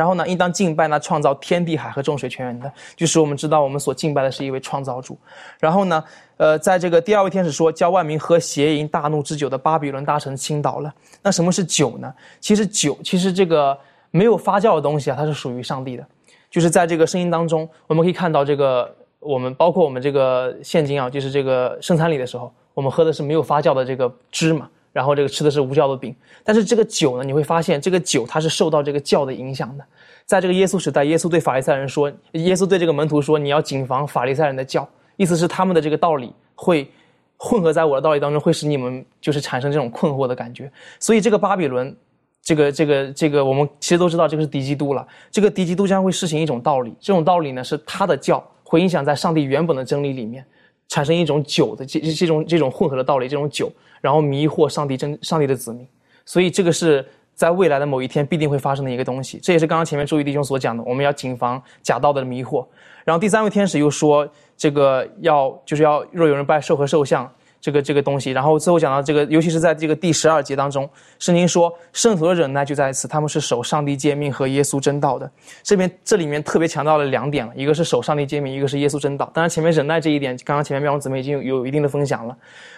[0.00, 5.14] 然后呢，应当敬拜那创造天地海和众水泉源的，就是我们知道我们所敬拜的是一位创造主。
[5.58, 6.02] 然后呢，
[6.38, 10.90] 呃，在这个第二位天使说，教万民喝邪淫大怒之酒的巴比伦大臣倾倒了。
[11.20, 12.10] 那什么是酒呢？
[12.40, 13.78] 其实酒，其实这个
[14.10, 16.06] 没有发酵的东西啊，它是属于上帝的。
[16.50, 24.66] 就是在这个声音当中，我们可以看到这个，我们包括我们这个现今啊，就是这个圣餐礼的时候，我们喝的是没有发酵的这个汁嘛。
[24.92, 29.84] 然后这个吃的是无酵的饼，但是这个酒呢，你会发现这个酒它是受到这个教的影响的。
[30.26, 36.88] 在这个耶稣时代，耶稣对法利赛人说，耶稣对这个门徒说，你要谨防法利赛人的教，意思是他们的这个道理会
[37.36, 40.70] 混合在我的道理当中，会使你们就是产生这种困惑的感觉。
[40.98, 41.94] 所以这个巴比伦，
[42.42, 45.06] 这个这个这个，我们其实都知道这个是敌基督了。
[45.30, 50.44] 这个敌基督将会施行一种道理，这种道理呢是他的教会影响在上帝原本的真理里面。
[50.90, 53.72] 产生一种酒的这这种这种混合的道理，这种酒，
[54.02, 55.88] 然后迷惑上帝真上帝的子民，
[56.26, 57.02] 所以这个是
[57.34, 59.38] 在未来的某一天必定会发生的一个东西。
[59.42, 62.66] 这也是刚刚前面注意弟兄所讲的，我们要谨防假道的迷惑。
[63.04, 67.26] 然后第三位天使又说，这个要就是要若有人拜兽和兽像。
[67.60, 75.30] 这个这个东西，然后最后讲到这个，尤其是在这个第十二节当中，圣经说圣徒的忍耐就在此，他们是守上帝诫命和耶稣真道的。
[75.62, 79.30] 这边这里面特别强调了两点了，一个是守上帝诫命，一个是耶稣真道。
[79.34, 82.36] 当然前面忍耐这一点，刚刚前面妙容姊妹已经有有一定的分享了。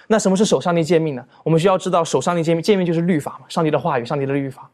[0.08, 1.24] 那什么是守上帝诫命呢？
[1.44, 4.68] 我们需要知道守上帝诫命，诫命就是律法嘛，上帝的话语，上帝的律法。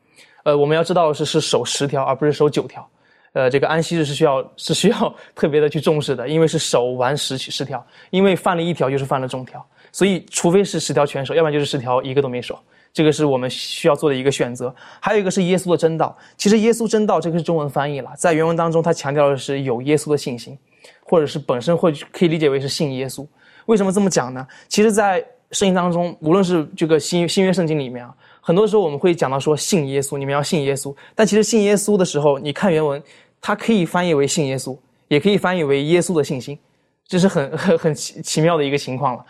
[0.45, 2.89] 呃，我们要知道的是是守十条，而不是守九条。
[3.35, 9.65] 呃，这个安息日是需要是需要 特别的去重视的，因为是守完十十条，因为犯了一条就是犯了众条。
[9.93, 12.59] 所以，除非是十条全守，要不然就是十条一个都没守。
[12.93, 14.75] 这个是我们需要做的一个选择。
[15.01, 16.17] 还有一个是耶稣的真道。
[16.37, 20.59] 其实耶稣真道这个是中文翻译了，在原文当中，它强调的是有耶稣的信心，
[21.05, 23.27] 或者是本身会可以理解为是信耶稣。
[23.67, 24.47] 为什么这么讲呢？
[24.69, 30.95] 其实，在圣经当中，无论是这个新新约圣经里面啊，很多时候我们会讲到说信耶稣，你们要信耶稣。
[31.15, 33.01] 但其实信耶稣的时候，你看原文，
[33.41, 34.77] 它可以翻译为信耶稣，
[35.09, 36.59] 也可以翻译为耶稣的信心，
[37.07, 39.25] 这是很很很奇奇妙的一个情况了。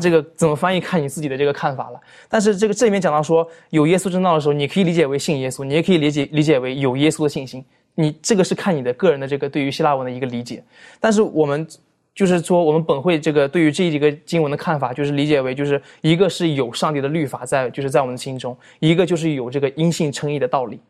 [0.00, 2.00] 这个怎么翻译，看你自己的这个看法了。
[2.28, 7.64] 但是这个这里面讲到说有耶稣正道的时候，你可以理解为信耶稣，你也可以理解理解为有耶稣的信心。
[7.94, 10.62] 你这个是看你的个人的这个对于希腊文的一个理解。
[10.98, 11.66] 但是我们
[12.14, 20.80] 就是说，我们本会这个对于这几个经文的看法，就是理解为就是一个是有上帝的律法在，就是在我们的心中；一个就是有这个因信称义的道理。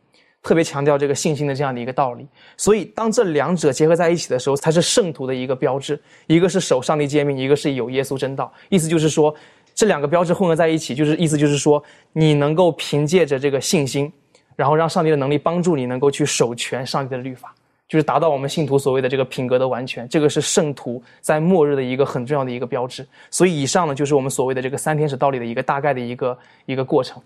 [0.42, 2.26] 特别强调这个信心的这样的一个道理，
[2.57, 5.98] 所以当这两者结合在一起的时候，才是圣徒的一个标志。
[6.26, 8.52] 一个是守上帝诫命，一个是有耶稣真道。
[8.68, 9.33] 意思就是说，
[9.72, 14.12] 这两个标志混合在一起，就是意思就是说，你能够凭借着这个信心，
[14.57, 17.55] 然后让上帝的能力帮助你，能够去守全上帝的律法，
[17.87, 20.09] 就是达到我们信徒所谓的这个品格的完全。
[20.09, 23.07] 这个是圣徒在末日的一个很重要的一个标志。
[23.31, 27.22] 所以以上呢，就是我们所谓的这个三天使道理的一个大概的一个一个过程。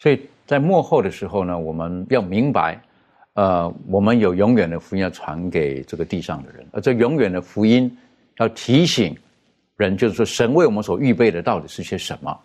[0.00, 2.76] 所以在幕后的时候呢，我们要明白，
[3.34, 7.96] 呃，我们有永远的福音要传给这个地上的人，而这永远的福音
[8.38, 9.16] 要提醒
[9.76, 12.36] 人，就是说神为我们所预备的到底是些什么。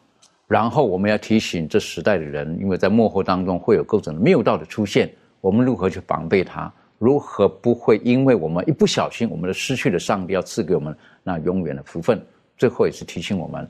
[0.46, 6.72] 然后我们要提醒这时代的人，因为在幕后当中会有各种谬道的出现，我们如何去防备它？
[7.00, 12.24] 如何不会因为我们一不小心，我们的失去了上帝要赐给我们那永远的福分？
[12.56, 13.68] 最后也是提醒我们，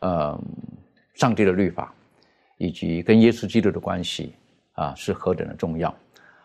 [0.00, 0.36] 呃，
[1.14, 1.94] 上帝的律法。
[2.58, 4.32] 以及跟耶稣基督的关系
[4.72, 5.88] 啊，是何等的重要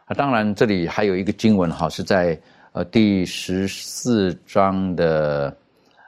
[0.05, 0.13] 啊！
[0.13, 2.39] 当然，这里还有一个经文哈，是在
[2.73, 5.55] 呃第十四章的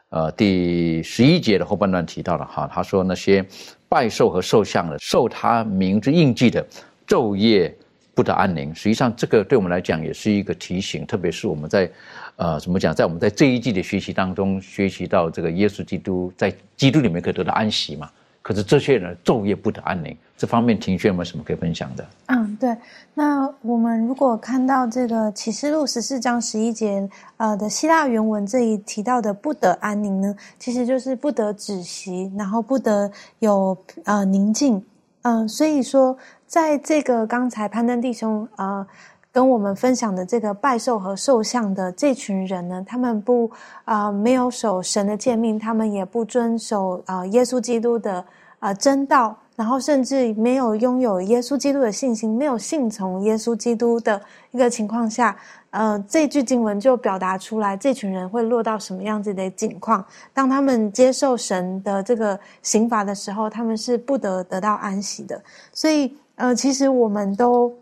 [0.10, 2.70] 呃第十一节的后半段提到的哈。
[2.72, 3.46] 他说那些
[3.88, 6.66] 拜受和受像的，受他名之印记的，
[7.08, 7.74] 昼夜
[8.14, 8.74] 不得安宁。
[8.76, 11.90] 实际上，这个对我们来讲也是一个提醒，特别是我们在
[12.36, 18.10] 呃怎么讲，在我们在这一季的学习当中，学习到这个耶稣基督在基督里面可以得到安息嘛。
[18.44, 20.16] 可是这些人昼夜不得安宁。
[20.38, 22.06] 这方面，庭轩有没有什么可以分享的？
[22.28, 22.76] 嗯，对。
[23.14, 34.84] 那我们如果看到这个启示录十四章十一节呃的希腊原文这里提到的不得安宁呢，其实就是不得止息，然后不得有呃宁静。
[35.22, 38.86] 嗯，所以说在这个刚才攀登弟兄呃。
[39.34, 43.50] 跟我们分享的这个拜寿和寿像的这群人呢，他们不
[43.84, 48.24] 啊没有守神的诫命，他们也不遵守啊耶稣基督的
[48.60, 54.22] 啊真道，然后甚至没有拥有耶稣基督的信心，没有信从耶稣基督的
[54.52, 55.36] 一个情况下，
[55.72, 60.06] 呃，这句经文就表达出来，这群人会落到什么样子的境况？
[60.32, 65.42] 当他们接受神的这个刑罚的时候，他们是不得得到安息的。
[65.74, 67.74] 所以，呃，其实我们都。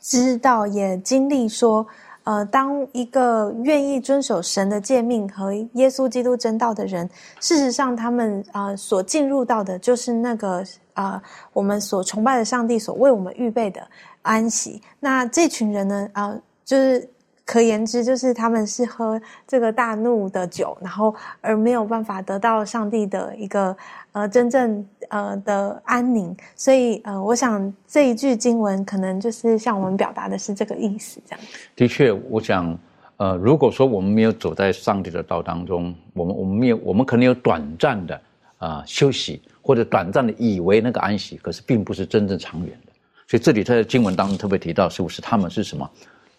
[0.00, 1.86] 知道也经历说，
[2.24, 7.08] 呃，当一个愿意遵守神的诫命和耶稣基督真道的人，
[7.40, 11.22] 事实上他们啊所进入到的就是那个啊
[11.52, 13.80] 我们所崇拜的上帝所为我们预备的
[14.22, 14.82] 安息。
[15.00, 17.08] 那这群人呢啊，就是
[17.48, 23.74] 可言之，就是他们是喝这个大怒的酒，然后而没有办法得到上帝的一个。
[24.12, 31.44] 呃，真正呃的安宁，所以呃，我想这一句经文可能就是向我们表达的是这个意思，这样。
[31.76, 32.76] 的确，我想，
[33.18, 38.20] 呃，如果说我们没有走在上帝的道当中，我们我们没有，我们可能有短暂的
[38.56, 42.92] 啊休息，或者短暂的以为那个安息，可是并不是真正长远的。
[43.28, 45.88] 所以这里在经文当中特别提到，是不是他们是什么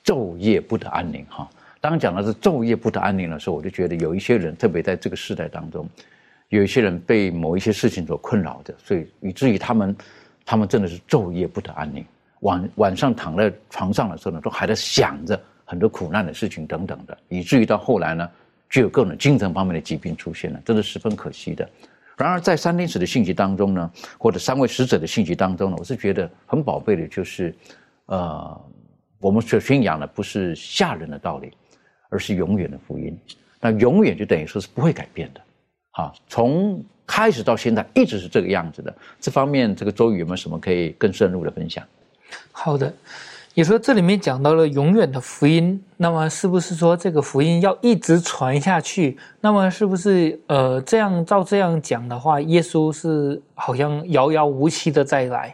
[0.04, 1.26] 昼夜不得安宁？
[1.30, 1.50] 哈，
[1.82, 5.88] 当讲的是昼夜不得安宁的时候，我就觉得有一些人，特别在这个时代当中。
[6.50, 9.96] 有一些人被某一些事情所困扰的，所以以至于他们，
[10.44, 12.04] 他们真的是昼夜不得安宁。
[12.40, 18.28] 晚晚上躺在床上的时候呢，都还在想着很多苦难的事情等等的，以至于到后来呢，
[18.68, 21.70] 就有各种精神方面的疾病出现了，这是十分可惜的。
[22.18, 27.56] 然而在三天使的信息当中呢，或者三位使者的信息当中呢，我是觉得很宝贝的，就是，
[28.08, 28.62] 呃，
[29.20, 31.52] 我们所宣扬的不是吓人的道理，
[32.10, 33.18] 而是永远的福音。
[33.60, 35.42] 那永远就等于说是不会改变的。
[35.92, 38.96] 啊，从开始到现在一直是这个样子的。
[39.20, 41.84] 这方面，这个周宇有没有什么可以更深入的分享？
[42.52, 42.94] 好的，
[43.56, 49.18] 你说这里面讲到了永远的福音，那么是不是说这个福音要一直传下去？
[49.42, 55.54] 那么是不是呃这样照这样讲的话，耶稣是好像遥遥无期的再来？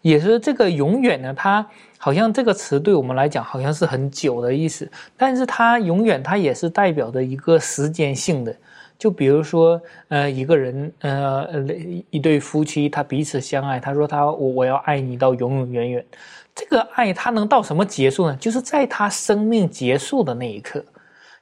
[0.00, 1.32] 也是这个永远呢？
[1.34, 1.66] 它
[2.04, 4.86] 好像这个词对我们来讲好像是很久的意思，
[5.16, 8.54] 但是它永远它也是代表着一个时间性的。
[8.98, 11.48] 就比如说，呃，一个人，呃，
[12.10, 16.04] 一对夫妻，他彼此相爱，他说他我我要爱你到永永远远，
[16.54, 18.36] 这个爱他能到什么结束呢？
[18.36, 20.84] 就是在他生命结束的那一刻，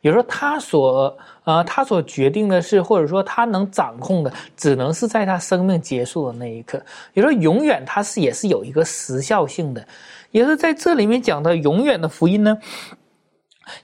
[0.03, 6.81] 有时候他所，呃，他所决定的是，或者说他能掌控的，只能是在他生命结束的那一刻。
[7.15, 9.85] 有时候永远它是也是有一个时效性的，
[10.33, 12.59] 也是在这里面讲的永远的福音呢，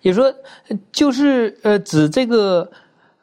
[0.02, 0.34] 也说
[0.90, 2.68] 就是呃指这个。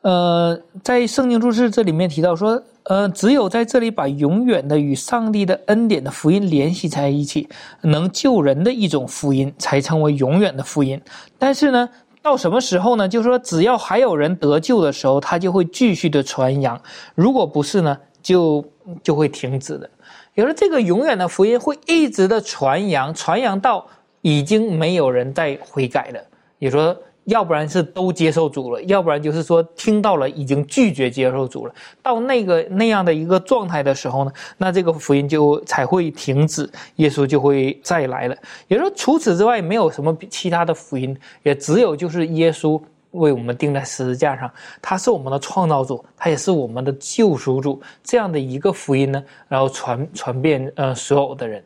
[0.02, 7.50] 呃，在圣经注释这里面提到说，呃，只有在这里把永远的与上帝的恩典的福音联系在一起，
[7.82, 11.02] 能救人的一种福音，才称为永远的福音。
[11.40, 11.90] 但是呢，
[12.22, 13.10] 到什么时候呢？
[13.10, 16.78] 就是说，只要还有人得救的时候，他就会继续的传扬；
[17.16, 18.64] 如果不是呢，就
[19.02, 19.90] 就会停止的。
[20.36, 23.86] 有了这个永远的福音会一直的传扬，传扬到
[24.22, 26.20] 已经没有人再悔改了。
[26.60, 26.96] 也说。
[27.26, 31.74] 要不然是都接受主了，要不然就是说听到了已经拒绝接受主了。
[32.00, 38.38] 到那个那样的一个状态的时候呢，那这个福音就才会停止，耶稣就会再来了。
[38.68, 42.80] 也说除此之外没有什么其他的福音，也只有就是耶稣
[43.16, 44.52] 为我们钉在十字架上，
[44.82, 51.64] 他是我们的创造主，他也是我们的救赎主，这样的一个福音呢，然后传传遍呃所有的人。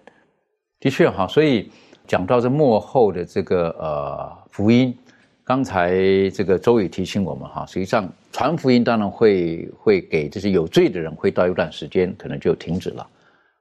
[0.80, 1.70] 的确哈，所以
[2.08, 4.98] 讲到这幕后的这个呃福音。
[5.44, 5.98] 刚才
[6.30, 13.08] 这个周宇提醒我们哈，实际上传福音当然会会给这些有罪的人会到一段时间可能就停止了，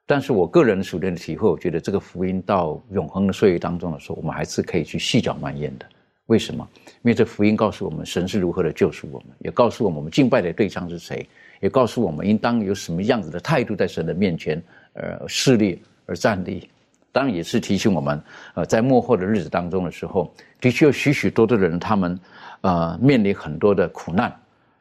[0.06, 5.86] 但是我个人属灵的体会，我觉得这个福音到永恒的岁月当中的时候，我们还是可以去细嚼慢咽的。
[6.28, 6.66] 为什么？
[7.02, 11.26] 因为这福音告诉我们神是如何的救赎我们，也告诉我们我们敬拜的对象是谁，
[11.60, 14.62] 也告诉我们应当有什么样子的态度在神的面前，
[14.92, 16.68] 呃，势立而站立。
[17.12, 18.22] 当然也是提醒我们，
[18.54, 22.20] 呃，在幕后的日子当中的时候，的确有许许多多的人，他们，
[22.60, 24.30] 呃，面临很多的苦难，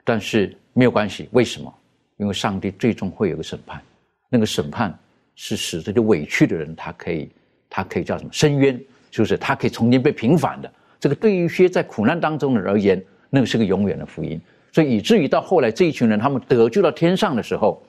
[0.04, 1.30] 但是没有关系。
[1.32, 1.74] 为什么？
[2.18, 3.82] 因为上帝最终会有个审判，
[4.28, 4.93] 那个审判
[5.36, 7.30] 是使这些委屈的人，他可以，
[7.70, 8.30] 他可以叫什么？
[8.34, 8.80] 深渊，
[9.10, 10.72] 就是他可以重新被平反的。
[11.00, 14.39] 这个对于一些在苦难当中的人而言，那个是个永远的福音。
[14.72, 17.82] 所以以至于到后来这一群人他们得救到天上的时候，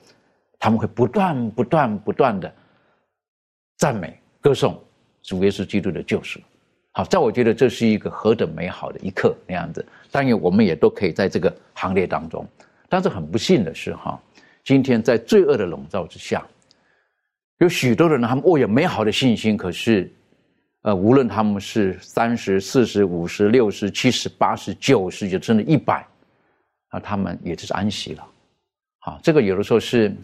[0.57, 2.51] 他们会不断、不断、不断的
[3.77, 4.81] 赞美、歌颂
[5.21, 6.39] 主耶稣基督的救赎。
[6.91, 9.85] 好，在我觉得这是一个何等美好的一刻那样子。
[10.09, 12.45] 但愿我们也都可以在这个行列当中。
[12.89, 14.19] 但是很不幸的是，哈，
[14.63, 16.43] 今天在罪恶的笼罩之下，
[17.59, 20.11] 有许多人他们握有美好的信心，可是，
[20.83, 26.05] 呃，无论他们是三十、四十、五十、六十、七十、八十、九十，就真的一百，
[26.89, 28.27] 啊，他们也就是安息了。
[28.99, 30.15] 啊，这个有的时候是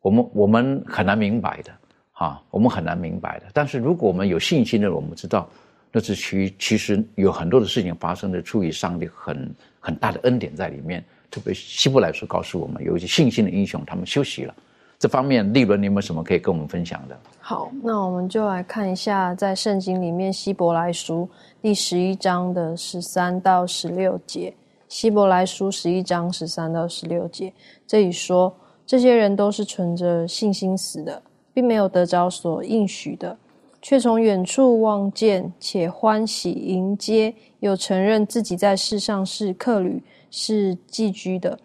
[0.00, 1.72] 我们我们很难明白的，
[2.12, 3.46] 哈，我们很难明白的。
[3.52, 5.48] 但是如果我们有信心的，我们知道。
[5.90, 11.02] 那是其其实有很多的事情发生的，出于上帝很很大的恩典在里面。
[11.30, 14.54] 特别希伯来书告诉我们，有一些信心的英雄，他们休息了。
[14.98, 17.16] 这方面，利伦，你有没有什么可以跟我们分享的？
[17.38, 21.28] 好，那我们就来看一下，在圣经里面，希伯来书
[21.62, 24.52] 第十一章的十三到十六节。
[24.88, 27.52] 希伯来书十一章十三到十六节，
[27.86, 28.52] 这里说，
[28.84, 31.22] 这些人都是存着信心死的，
[31.54, 33.36] 并没有得着所应许的。
[33.80, 41.56] 却从远处望见，且欢喜迎接，又承认自己在世上是客旅，是寄居的。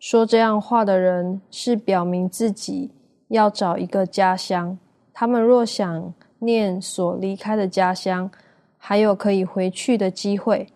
[0.00, 2.90] 说这样话的人，是表明自己
[3.28, 4.76] 要找一个家乡。
[5.12, 8.28] 他们若想念所离开的家乡，
[8.78, 10.66] 还有可以回去的机会，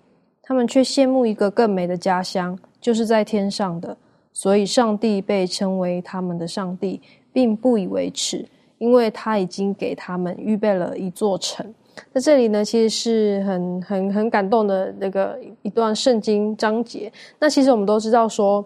[0.43, 3.97] 他们却羡慕一个更美的家乡，就是在天上的。
[4.33, 7.01] 所以，上帝被称为他们的上帝，
[7.33, 8.47] 并不以为耻。
[8.79, 11.65] 因为他已经给他们预备了一座城，
[12.13, 17.11] 在这里呢，其实是很很很感动的那个一段圣经章节。
[17.39, 18.63] 那其实我们都知道说，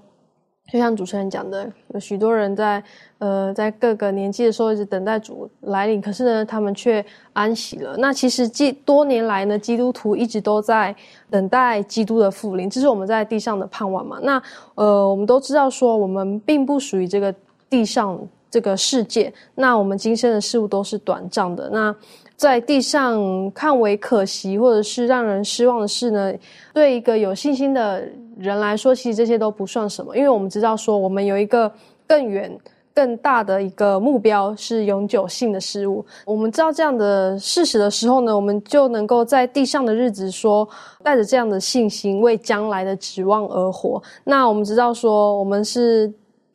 [0.71, 2.83] 就像主持人讲的，有许多人在
[3.19, 7.97] 呃在各个年纪的时候一直等待主来临，可是呢，他们却安息了。
[7.97, 10.95] 那其实基多年来呢，基督徒一直都在
[11.31, 14.19] 等待基督的复临，这是我们在地上的盼望嘛。
[14.23, 14.43] 那
[14.75, 17.35] 呃，我们都知道说，我们并不属于这个
[17.71, 18.19] 地上。
[18.51, 21.69] 这个世界，那我们今生的事物都是短暂的。
[21.69, 21.95] 那
[22.39, 26.33] 在地上看为可惜或者是让人失望的事呢？
[26.73, 28.09] 对一个有信心的
[28.39, 31.71] 人来说，其实这些都不算什么，因为我们知道说，我们有一个
[32.07, 32.57] 更远、
[32.95, 36.07] 更大的一个目标是永久性的事物。
[36.25, 40.69] 我们知道这样的事实的时候呢，我们就能够在地上的日子说，
[41.03, 44.01] 带着这样的信心，为将来的指望而活。
[44.23, 46.09] 那我们知道说，我们是。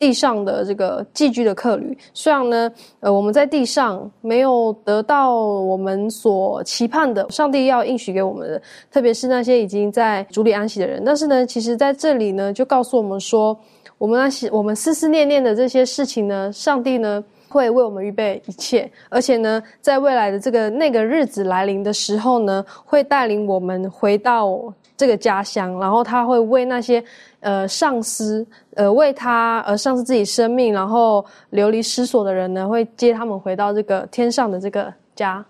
[0.04, 11.02] 地上的这个寄居的客旅，虽然呢，呃，我们在地上没有得到我们所期盼的，上帝要应许给我们的，特别是那些已经在主里安息的人。
[11.06, 13.58] 但是呢，其实在这里呢，就告诉我们说，
[13.98, 27.02] 我们那些我们思思念念的这些事情呢，上帝呢会为我们预备一切，而且呢，在未来的这个那个日子来临的时候呢，会带领我们回到这个家乡，然后他会为那些。
[27.44, 35.46] 呃，丧失呃为他而丧失自己生命，然后流离失所的人呢，会接他们回到这个天上的这个家。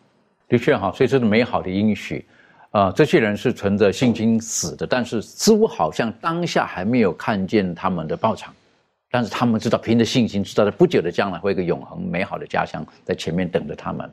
[0.49, 2.25] 的确哈，所以这是美好的应许。
[2.71, 8.51] 啊，这些人是存着信心死的，但是似乎好像当下还没有看见他们的报偿，
[9.11, 14.11] 但是他们知道凭着信心，知道在不久的将来会有一个永恒美好的家乡在前面等着他们。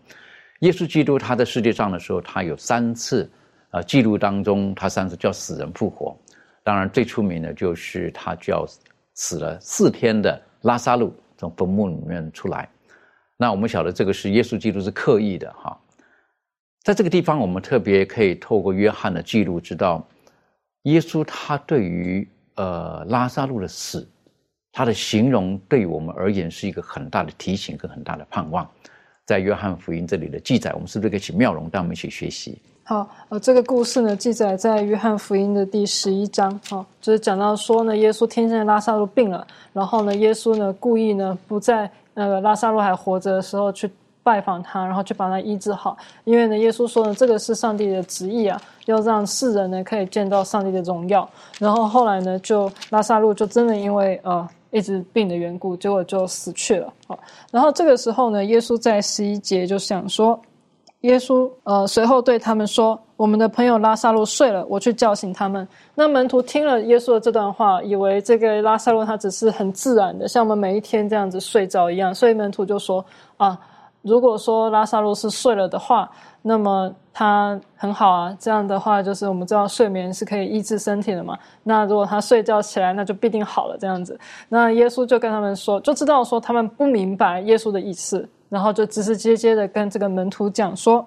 [0.59, 3.26] 耶稣基督他在世界上的时候，他有三次
[3.70, 6.14] 啊记录当中，他三次叫死人复活。
[6.71, 8.64] 当然，最出名的就是他叫
[9.14, 12.68] 死了四天的拉萨路从坟墓里面出来。
[13.37, 15.77] 那我们晓得这个是耶稣基督是刻意的哈。
[16.85, 20.07] 在这个地方，我们特别可以透过约翰的记录知道，
[20.83, 24.09] 耶稣他对于呃拉萨路的死，
[24.71, 28.71] 他的形容对于我们而言是一个很大的提醒跟很大的盼望。
[29.27, 32.62] 在约翰福音这里的记载，我们是不是可以请妙容带我们一起学习？
[32.91, 43.88] 好，呃，这个故事呢，记载在约翰福音的第十一章，哈，就是讲到说呢，耶稣天生拉萨路病了，然后呢，耶稣呢故意呢不在那个拉萨路还活着的时候去
[44.24, 51.30] 拜访他，然后去把他医治好，因为呢，耶稣说呢，这个是上帝的旨意啊，要让世人呢可以见到上帝的荣耀。
[51.61, 56.93] 然后后来呢，就拉萨路就真的因为呃一直病的缘故，结果就死去了。
[57.07, 57.16] 好，
[57.53, 60.36] 然后这个时候呢，耶稣在十一节就想说。
[61.01, 73.03] 耶稣呃随后对他们说：“我们的朋友拉萨路睡了，我去叫醒他们。”那门徒听了耶稣的这段话，以为这个拉萨路他只是很自然的，像我们每一天这样子睡着一样，所以门徒就说
[73.39, 73.59] ：“啊，
[74.03, 76.11] 如果说拉萨路是睡了的话，
[76.43, 78.37] 那么他很好啊。
[78.39, 81.39] 这样的话，就是我们知道睡眠是可以医治身体的嘛。
[81.63, 83.79] 那如果他睡觉起来，那就必定好了。
[83.79, 84.21] 这样子，
[84.51, 91.07] 那耶稣就跟他们说，就知道说他们不明白耶稣的意思。”然后就直直接接的跟这个门徒讲说，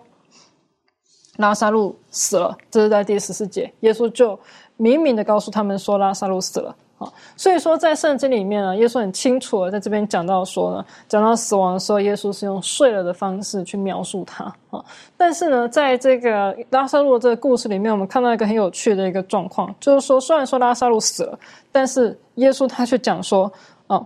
[1.38, 4.40] 拉萨路死了，这是在第十四节，耶稣就
[4.78, 6.76] 明明的告诉他们说拉萨路死了。
[7.00, 7.12] 啊。
[7.36, 14.82] 所以说，在圣经里面呢，耶稣很清楚的在这边讲到说呢，讲到死亡的时候，耶稣是用睡了的方式去描述他啊。
[15.18, 21.38] 但是呢，在这个拉萨路这个故事里面，我们看到一个很有趣的一个状况，就是说，虽然说拉萨路死了，
[21.74, 23.52] 但是耶稣他却讲说，
[23.88, 24.06] 啊，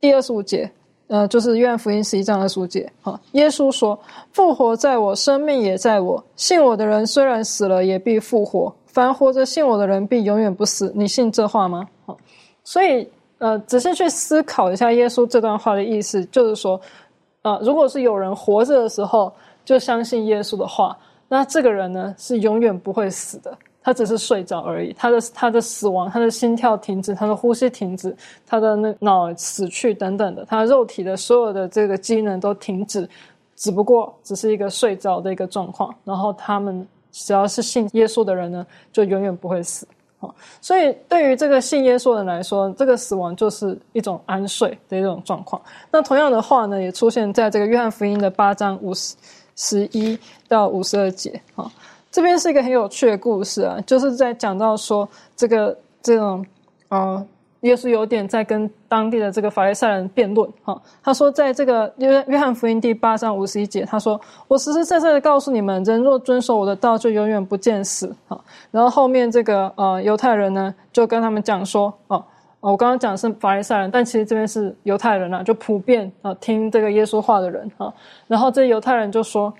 [0.00, 0.68] 第二十五节。
[1.08, 3.98] 呃，就是约翰福音十一章二十五节，哈，耶稣说
[4.32, 6.22] ：“复活在我，生命也在我。
[6.36, 10.92] 信我的人虽然死了，也必复活；凡活着信我的人，必永远不死。
[10.94, 12.16] 你信这话吗？”好，
[12.62, 16.78] 所以呃，仔细去思考一下耶稣这段话的意思，就是说，
[17.42, 19.32] 呃，如果是有人活着的时候
[19.64, 20.94] 就相信耶稣的话，
[21.28, 23.56] 那这个人呢是永远不会死的。
[23.82, 28.14] 他只是睡着而已，他的他的死亡，他的心跳停止，他的呼吸停止，
[28.46, 33.08] 他的那脑死去等等的，他肉体的所有的这个机能都停止，
[33.56, 35.94] 只不过只是一个睡着的一个状况。
[36.04, 39.88] 然后他们只要是信耶稣的人呢，就永远不会死。
[40.18, 45.62] 好，所以对于这个信耶稣的人来说，这个死亡就是一种安睡的一种状况。
[45.90, 49.14] 那同样的话呢，也出现在这个约翰福音的八章五十
[49.54, 50.18] 十一
[50.48, 51.70] 到五十二节啊。
[52.10, 56.44] 这边是一个很有趣的故事啊，就是在讲到说这个这种，
[56.88, 57.26] 呃，
[57.60, 60.80] 耶稣有点在跟当地的这个法利赛人辩论哈。
[61.02, 68.40] 他说，在这个约约翰福音第八章五十一节，他说：“我实实在在的告诉你们，人若遵守我的道，就永远不见死。”哈。
[68.70, 72.24] 然后后面这个呃犹太人呢，就跟他们讲说：“哦，
[72.60, 77.92] 我刚刚讲是法利赛人，但其实这边是犹太人啊，就普遍啊听这个耶稣话的人啊。”
[78.26, 79.52] 然后这犹太人就说。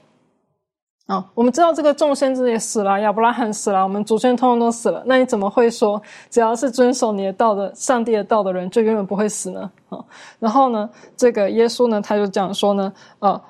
[1.08, 5.02] 啊，我们知道这个众先知也死了，亚伯拉罕死了，我们祖先通通都死了。
[5.06, 9.70] 那你怎么会说，只要是遵守你的道的、上帝的道的人，就永远不会死呢？
[9.88, 10.04] 啊，
[10.38, 13.40] 然后呢，这个耶稣呢，他就讲说呢，呃，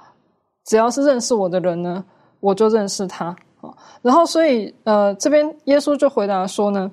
[0.66, 2.04] 只要是认识我的人呢，
[2.38, 3.26] 我就认识他。
[3.60, 6.88] 啊，然后所以呃，这边耶稣就回答说呢，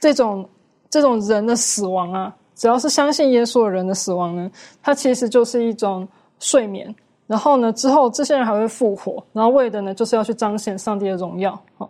[0.00, 0.44] 这种
[0.90, 4.50] 这种人的死亡啊，只要是相信耶稣的人的死亡呢，
[4.82, 6.08] 它其实就是一种
[6.40, 6.92] 睡眠。
[7.26, 7.72] 然后呢？
[7.72, 11.58] 之后这些人还会复活，然后为的呢，就是要去彰显上帝的荣耀。
[11.78, 11.88] 哈，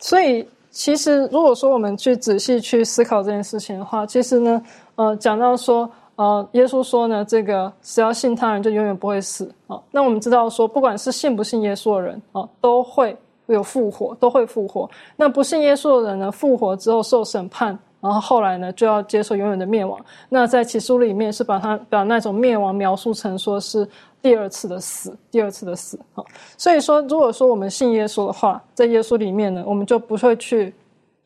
[0.00, 4.62] 所以其实如果说我们去仔细去思考这件事情的话，其实呢，
[4.96, 9.48] 呃，讲到说，呃，耶稣说呢，这个只要信他人就永远不会死。
[9.68, 13.16] 啊，那我们知道说，不管是信不信耶稣的人，啊，都会
[13.46, 14.90] 有复活，都会复活。
[15.14, 17.78] 那不信耶稣的人呢，复活之后受审判。
[18.00, 19.98] 然后后来呢，就要接受永远的灭亡。
[20.28, 23.88] 那在起书里面是把它把那种灭亡描述成说是
[24.24, 26.00] 第二次的死，第二次的死。
[26.14, 26.24] 好，
[26.56, 30.74] 所以说，如果说我们信耶稣的话，在耶稣里面呢，我们就不会去。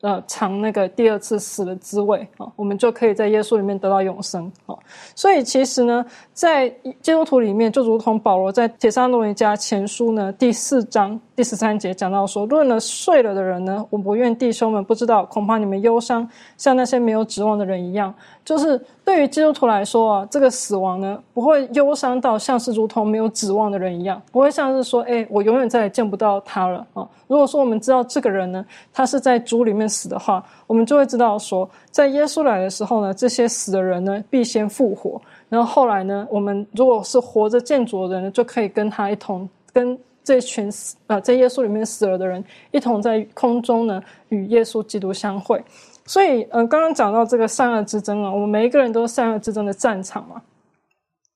[0.01, 4.73] 呃，尝那个第二次死的滋味啊，我们就可以在耶稣里面得到永生啊。
[5.13, 6.69] 所以其实呢，在
[7.01, 18.13] 基督徒里面，就如同保罗在铁撒诺尼迦前书呢第四章第十三节讲到说：“论了睡了的人呢，我不愿弟兄们不知道，恐怕你们忧伤，像那些没有指望的人一样。”
[18.43, 27.07] 就是对于基督徒来说啊，这个死亡呢，不会忧伤到像是如同没有指望的人一样，不会像是说，哎，我永远再也见不到他了啊。
[27.27, 39.97] 如果说我们知道这个人呢，他是在主里面死的话，我们就会知道说，在耶稣来的时候呢，这些死的人呢，必先复活，然后后来呢，我们如果是活着见主的人，就可以跟他一同，跟
[40.29, 45.59] 这群死啊，在耶稣里面死了的人，一同在空中呢，与耶稣基督相会。
[46.05, 50.39] 所以，呃，刚刚讲到这个善恶之争啊，我们每一个人都是善恶之争的战场嘛。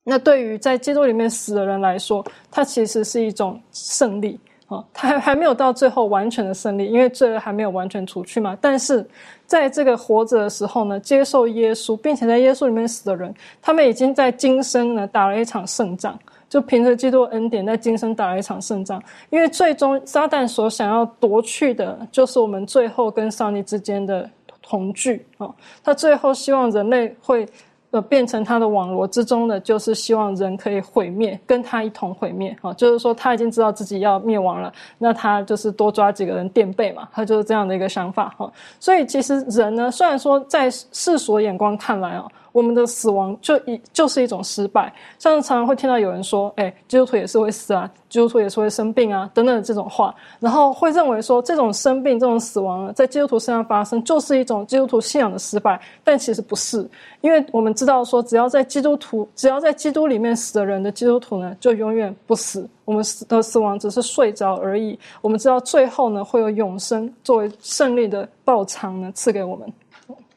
[0.03, 8.55] 那对于在基督里面死的人来说，他其实是一种胜利啊，他还还没有到最后完全的胜利，因为罪恶还没有完全除去嘛。
[8.61, 9.03] 但是
[9.47, 16.19] 在这个活着的时候呢，接受耶稣，并且在耶稣里面死的人，他们已经在今生呢打了一场胜仗，
[16.53, 19.01] 就凭着基督恩典，在今生打了一场胜仗。
[19.31, 24.29] 因为最终撒旦所想要夺去的，就是我们最后跟上帝之间的。
[24.65, 25.49] 同聚啊，
[25.83, 27.45] 他最后希望人类会
[27.91, 32.73] 呃变成他的网罗之中的，就是希望人可以毁灭，跟他一同毁灭啊。
[32.73, 38.49] 就是说他已经知道自己要灭亡了，那他就是多抓几个人垫背嘛，他就是这样的一个想法哈。
[38.79, 42.25] 所以其实人呢，虽然说在世俗眼光看来啊。
[42.53, 55.81] 我们的死亡就一就是一种失败，像常常会听到有人说：“哎，基督徒也是会死啊，基督徒也是会生病啊，等等的这种话。”然后会认为说这种生病、这种死亡呢在基督徒身上发生，就是一种基督徒信仰的失败。
[56.03, 56.87] 但其实不是，
[57.21, 62.69] 因为我们知道说，只要在基督徒，只要在基督里面死的人的基督徒呢，就永远不死。
[62.85, 64.99] 我们死的死亡只是睡着而已。
[65.21, 69.67] 我们知道最后呢，会有永生作为胜利的报偿呢，赐给我们。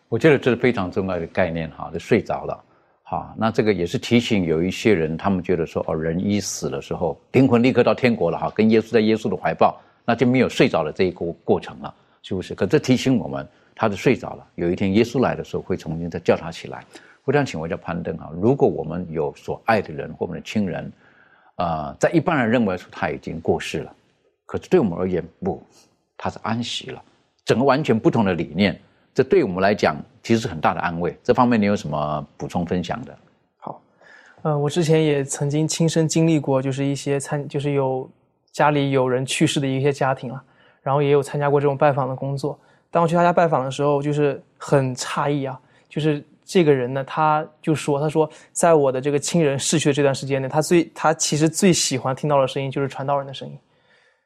[0.08, 2.64] 我觉得这是非常重要的概念哈，就睡着了，
[3.02, 12.54] 好，那这个也是提醒有一些人，他们觉得说哦，人一死的时候，灵魂立刻到天国了哈，跟耶稣在耶稣的怀抱，那就没有睡着的这一个过程了，是不是？
[12.54, 14.46] 可这提醒我们，他就睡着了。
[14.54, 16.84] 有一天耶稣来的时候，会重新再叫他起来。
[17.24, 20.92] 我想请问一下攀登哈，如果我们有所爱的人或我们的亲人，
[21.56, 23.92] 啊，在一般人认为说他已经过世了，
[24.44, 25.60] 可是对我们而言不，
[26.16, 27.02] 他是安息了，
[27.44, 28.80] 整个完全不同的理念，
[29.16, 31.18] 这对我们来讲其实是很大的安慰。
[31.22, 33.18] 这方面你有什么补充分享的？
[33.56, 33.80] 好，
[34.42, 38.06] 呃，我之前也曾经亲身经历过，就是一些参，就是有
[38.52, 40.44] 家里有人去世的一些家庭啊，
[40.82, 42.58] 然后也有参加过这种拜访的工作。
[42.90, 45.58] 当我去他家拜访的时候，就是很诧异啊，
[45.88, 46.22] 就是。
[46.48, 53.58] 这个人呢，他就说：“他说，在我的这个亲人逝去的这段时间内，他最他其实最喜欢听到的声音就是传道人的声音，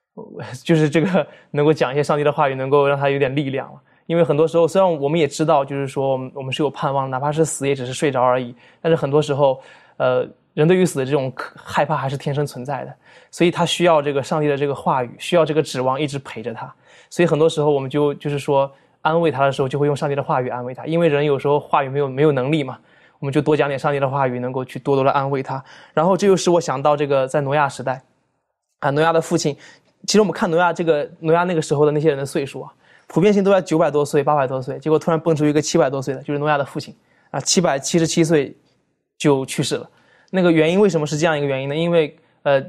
[0.63, 3.81] 就是这个能够讲一些上帝的话语，能够让他有点力量了。
[4.11, 8.53] 因为很多时候，虽然我们也知道，就是说我们是有盼望，哪怕是死，也只是睡着而已。
[8.83, 9.63] 但是很多时候，
[9.99, 12.93] 呃，人对于死的这种害怕还是天生存在的，
[13.31, 16.75] 所以他需要这个上帝的这个话语，需要这个指望一直陪着他。
[17.09, 18.69] 所以很多时候，我们就就是说。”
[19.03, 22.79] 安慰他的时候，就会用上帝的话语安慰他，因为人有时候话语没有没有能力嘛，
[23.19, 25.65] 我们就多讲点上帝的话语，能够去多多的安慰他。
[25.95, 28.03] 然后这又使我想到这个在挪亚时代，
[28.81, 29.57] 啊，挪亚的父亲，
[30.07, 32.71] 其实我们看挪亚这个挪亚那个时候的那些人的岁数啊，
[33.13, 36.95] 普遍性都在九百多岁、八百多岁，结果突然蹦出一个七百多岁的，就是诺亚的父亲，
[37.31, 38.57] 啊，七百七十七岁
[39.19, 39.91] 就去世了。
[40.31, 41.75] 那个原因为什么是这样一个原因呢？
[41.75, 42.65] 因为呃，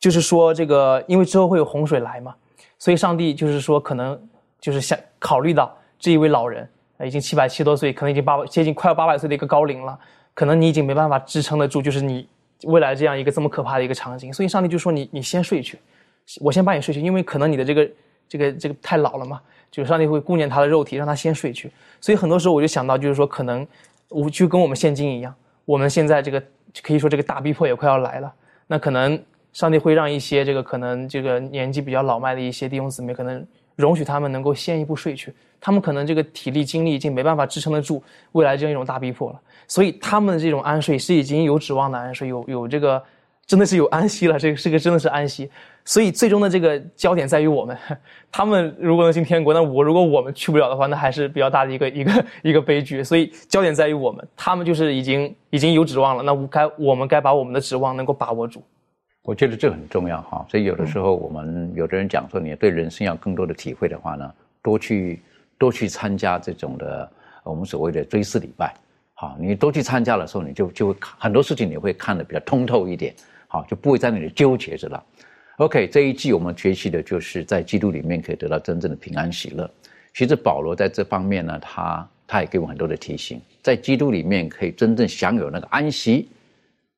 [0.00, 2.34] 就是说这个因为之后会有洪水来嘛，
[2.78, 4.18] 所以上帝就是说可能。
[4.62, 6.62] 就是想考虑到这一位老人
[6.96, 9.98] 啊，已经七百七多岁，可能已经八接近快要八百岁的一个高龄了，
[10.34, 12.28] 可能你已经没办法支撑得住，就是你
[12.62, 14.32] 未来这样一个这么可怕的一个场景。
[14.32, 15.80] 所以上帝就说你你先睡去，
[16.40, 17.90] 我先把你睡去，因为可能你的这个
[18.32, 21.70] 这个这个太老了嘛，就上帝会顾念他的肉体，让他先睡去。
[22.00, 23.66] 所以很多时候我就想到，就是说可能
[24.08, 25.34] 我就跟我们现今一样，
[25.66, 26.42] 我们现在这个
[26.82, 28.32] 可以说这个大逼迫也快要来了，
[28.66, 29.22] 那可能
[29.52, 33.46] 上帝会让一些这个可能这个年纪比较老迈的一些弟兄姊妹可能。
[33.74, 43.02] 容许他们能够先一步睡去，他们可能这个体力精力已经没办法支撑得住未来这样一种大逼迫了，所以他们的这种安睡是已经有指望的安睡，有有这个
[43.46, 45.50] 真的是有安息了，这个这个真的是安息。
[45.84, 47.76] 所以最终的这个焦点在于我们，
[48.30, 53.02] 他们如果能进天国，那我如果我们去不了的话，那还是比较大的一个一个 一个悲剧。
[53.02, 58.62] 所以焦点在于我们，他们就是已经已经有指望了，那我该我们该把我们的指望能够把握住。
[59.24, 64.32] 我觉得这很重要哈，所以有的时候我们有的人讲说，你对人生要更多的体会的话呢，
[64.62, 65.22] 多去
[65.58, 67.10] 多去参加这种的
[67.44, 68.74] 我们所谓的追思礼拜，
[69.14, 73.14] 好，你多去参加的时候，你就就会很多事情你会看得比较通透一点，
[73.52, 75.04] 好，就不会在那里纠结着了。
[75.58, 79.70] OK，这一季我们学习的就是在基督里面可以得到真正的平安喜乐。
[80.14, 86.26] 其实保罗在这方面呢，他他也给我很多的提醒，在基督里面可以真正享有那个安息。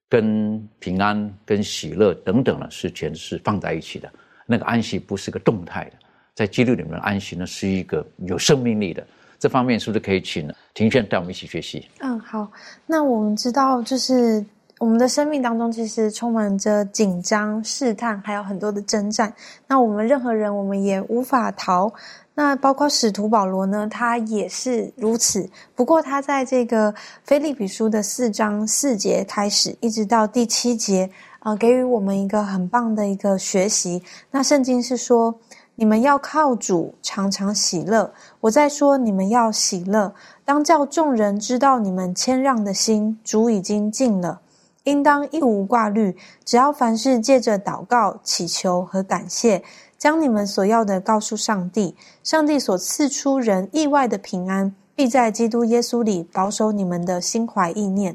[0.06, 4.08] 跟平安、跟喜乐等等呢，是全是放在一起的。
[4.46, 5.92] 那个安息不是个动态的，
[6.34, 9.04] 在基督里面的安息呢，是一个有生命力的。
[9.40, 11.88] 这方面是不是可以请庭轩带我们一起学习？
[11.98, 12.48] 嗯，好。
[12.86, 14.44] 那我们知道，就是
[14.78, 19.32] 我们的生命当中，其实充满着紧张、试探，还有很多的征战。
[19.68, 21.92] 那我们任何人，我们也无法逃。
[22.34, 25.48] 那包括使徒保罗呢，他也是如此。
[25.76, 31.08] 不过他在这个菲利比书的四章四节开始，一直到第七节，
[31.38, 34.02] 啊，给予我们一个很棒的一个学习。
[34.32, 35.32] 那圣经是说，
[35.76, 38.12] 你们要靠主常常喜乐。
[38.40, 40.12] 我在说，你们要喜乐，
[40.44, 44.40] 当叫众人知道你们谦让的心，主已经尽了，
[44.84, 49.62] 应当一无挂虑，只要凡事借着祷告、祈求和感谢。
[49.96, 58.14] 将你们所要的告诉上帝，上帝所赐出人意外的平安，必在基督耶稣里保守你们的心怀意念。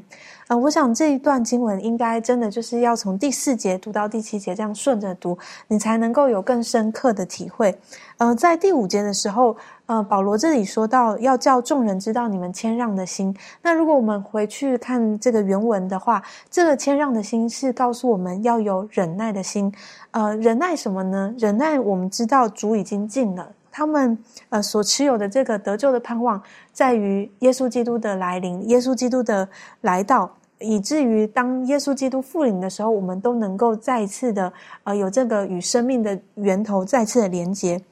[0.50, 5.38] 啊，我想这一段经文应该真的就是要从第四节读到第七节，这样顺着读，
[5.68, 7.72] 你才能够有更深刻的体会。
[8.18, 9.56] 呃，在第五节的时候。
[9.86, 13.36] 呃，保罗这里说到要叫众人知道你们谦让的心。
[13.60, 19.74] 那如果我们回去看这个原文的话，这个谦让的心是告诉我们要有忍耐的心。
[20.12, 21.34] 呃，忍耐什么呢？
[21.36, 24.16] 忍耐我们知道主已经尽了，他们
[24.48, 26.40] 呃所持有的这个得救的盼望，
[26.72, 29.48] 在于耶稣基督的来临，耶稣基督的
[29.80, 30.30] 来到，
[30.60, 34.52] 以至于当耶稣基督复临的时候，我们都能够再次的
[34.84, 37.82] 呃有这个与生命的源头再次的连接。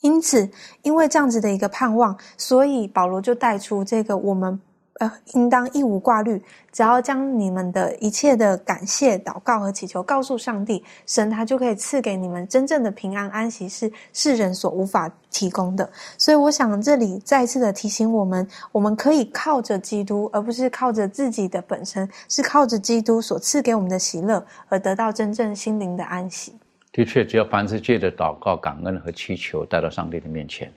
[0.00, 0.50] 因此，
[0.82, 4.60] 因为这样子的一个盼望，所以保罗就带出这个：我们
[5.02, 6.40] 呃，应当一无挂虑，
[6.70, 15.90] 只要将你们的一切的感谢、祷告和祈求告诉上帝，神他就可以赐给你们真正的平安安息，是世人所无法提供的。
[16.16, 26.54] 所以，我想这里再次的提醒我们：我们可以靠着基督，而不是靠着自己的本身，是靠着基督所赐给我们的喜乐，而得到真正心灵的安息。
[26.92, 30.72] 的确，只要凡事借着祷告、感恩和祈求带到上帝的面前，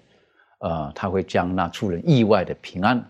[0.62, 3.06] 呃，他会将那出人意外的平安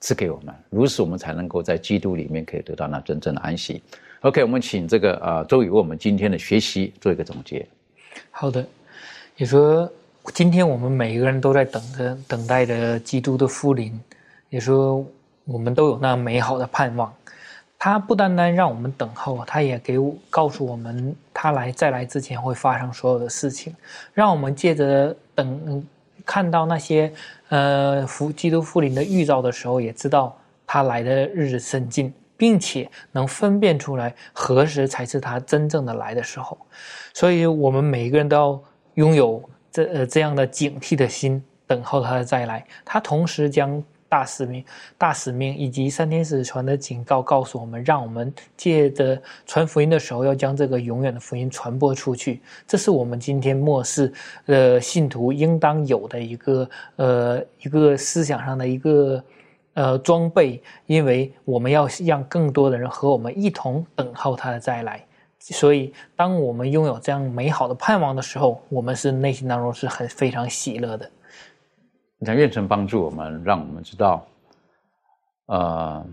[0.00, 3.82] 赐给我们，如此我们才能够在基督里面可以得到那真正的安息。
[4.22, 7.66] OK，我们请这个呃周宇为我们今天的学习做一个总结。
[8.30, 8.66] 好的，
[9.36, 9.90] 你说
[10.34, 13.98] 今天我们每一个人都在等着等待着基督的复临，
[14.48, 15.04] 也说
[15.44, 17.12] 我们都有那美好的盼望。
[17.78, 23.74] 他不单单让我们等候，他也给我告诉我们，他来再来之前会发生所有的事情，
[24.12, 25.82] 让我们借着等
[26.24, 27.12] 看到那些
[27.48, 36.58] 呃福基督复临的预兆的时候，也知道他来的日子甚近，并且能分辨出来何时才是他真正的来的时候。
[37.12, 38.62] 所以，我们每一个人都要
[38.94, 42.66] 拥有这呃这样的警惕的心，等候他的再来。
[42.84, 43.82] 他同时将。
[44.10, 44.62] 大使命、
[44.98, 52.42] 大使命以及三天使传的警告，告诉我们，让我们借着传福音的时候，要将这个永远的福音传播出去。
[52.66, 54.12] 这是我们今天末世
[54.46, 59.24] 的信徒应当有的一个呃一个思想上的一个
[59.74, 65.02] 呃装备，因为我们要让更多的人和我们一同等候他的再来。
[65.38, 71.10] 所以，当我们拥有这样美好的盼望的时候，我们是内心当中是很非常喜乐的。
[72.22, 74.26] 你看，愿神帮助我们，让我们知道，
[75.46, 76.06] 呃，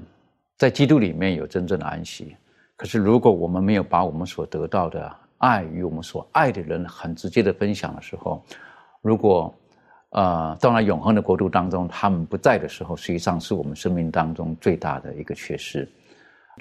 [0.56, 2.34] 在基督里面有真正的安息。
[2.78, 8.42] 可是，如果我们没有把我们所得到的爱与我们所爱的人很直接的分享的时候，
[9.02, 9.54] 如果
[10.12, 15.86] 呃到了永恒的国度当中，他们不在的时候，实际上是我们生命当中最大的一个缺失。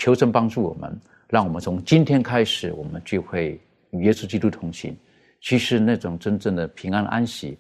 [0.01, 4.97] 求神帮助我们，让我们从今天开始，我们就会与耶稣基督同行。
[5.41, 7.57] 其实，那种真正的平安安息，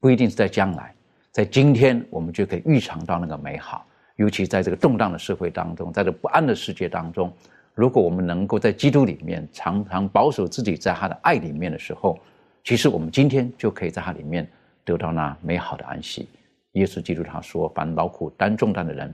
[0.00, 0.94] 不一定是在将来。
[1.32, 3.86] 在今天，我们就可以预尝到那个美好。
[4.16, 7.32] 尤其在这个动荡的社会当中，在这不安的世界当中，
[7.74, 12.18] 如果我们能够在基督里面常常保守自己在他的爱里面的时候，
[12.64, 14.46] 其实我们今天就可以在他里面
[14.84, 16.28] 得到那美好的安息。
[16.72, 19.12] 耶稣基督他说：“凡劳苦担重担的人，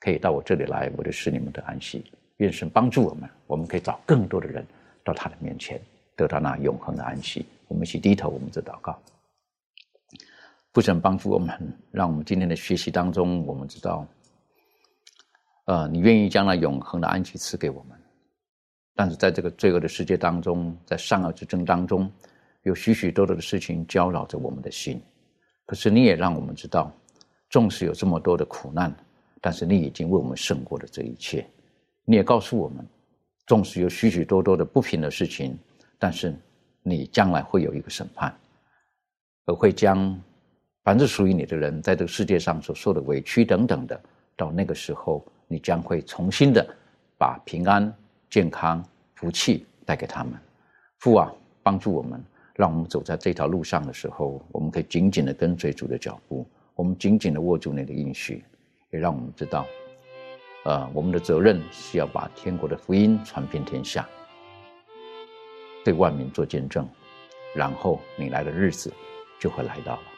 [0.00, 2.04] 可以到我这里来，我就使你们得安息。”
[2.38, 4.66] 愿神帮助我们，我们可以找更多的人
[5.04, 5.80] 到他的面前，
[6.16, 7.46] 得到那永恒的安息。
[7.68, 8.98] 我们一起低头，我们做祷告。
[10.74, 11.56] 不神帮助我们，
[11.92, 14.04] 让我们今天的学习当中，我们知道，
[15.66, 17.96] 呃，你愿意将那永恒的安息赐给我们。
[18.96, 22.10] 但是在这个罪恶的世界当中，在善恶之争当中，
[22.64, 25.00] 有许许多多的事情搅扰着我们的心。
[25.64, 26.92] 可是你也让我们知道，
[27.50, 28.92] 纵使有这么多的苦难，
[29.40, 31.46] 但是你已经为我们胜过了这一切。
[32.04, 32.84] 你也告诉我们，
[33.46, 35.56] 纵使有许许多多的不平的事情，
[36.00, 36.36] 但是
[36.82, 38.36] 你将来会有一个审判，
[39.46, 40.20] 而会将。
[40.84, 43.98] 凡是属于你的人，在这个世界上所受的委屈等等的，
[44.36, 46.62] 到那个时候，你将会重新的
[47.18, 47.90] 把平安、
[48.28, 50.34] 健康、福气带给他们。
[50.98, 51.32] 父啊，
[51.62, 52.22] 帮助我们，
[52.54, 58.44] 让我们走在这条路上的时候，我们可以紧紧的跟随主的脚步，我们紧紧的握住你的应许，
[58.90, 59.64] 也让我们知道，
[60.66, 64.06] 呃，我们的责任是要把天国的福音传遍天下，
[65.82, 66.86] 对万民做见证，
[67.54, 68.92] 然后你来的日子
[69.40, 70.13] 就会来到了。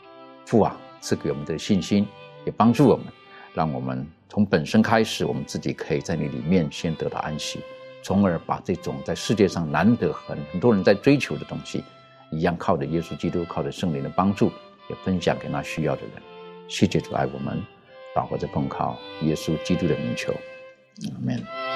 [0.46, 2.06] 父啊，赐给我们的信心，
[2.44, 3.04] 也帮助我们，
[3.52, 7.58] 让我们从本身开始，我们自己可以在你里面先得到安息，
[8.00, 11.82] 从而把这种在世界上难得很很多人在追求的东西，
[12.30, 14.52] 一样靠着耶稣基督，靠着圣灵的帮助，
[14.88, 16.10] 也分享给那需要的人。
[16.68, 17.60] 谢谢主爱我们，
[18.14, 21.75] 祷告着奉靠耶稣基督的名求，阿门。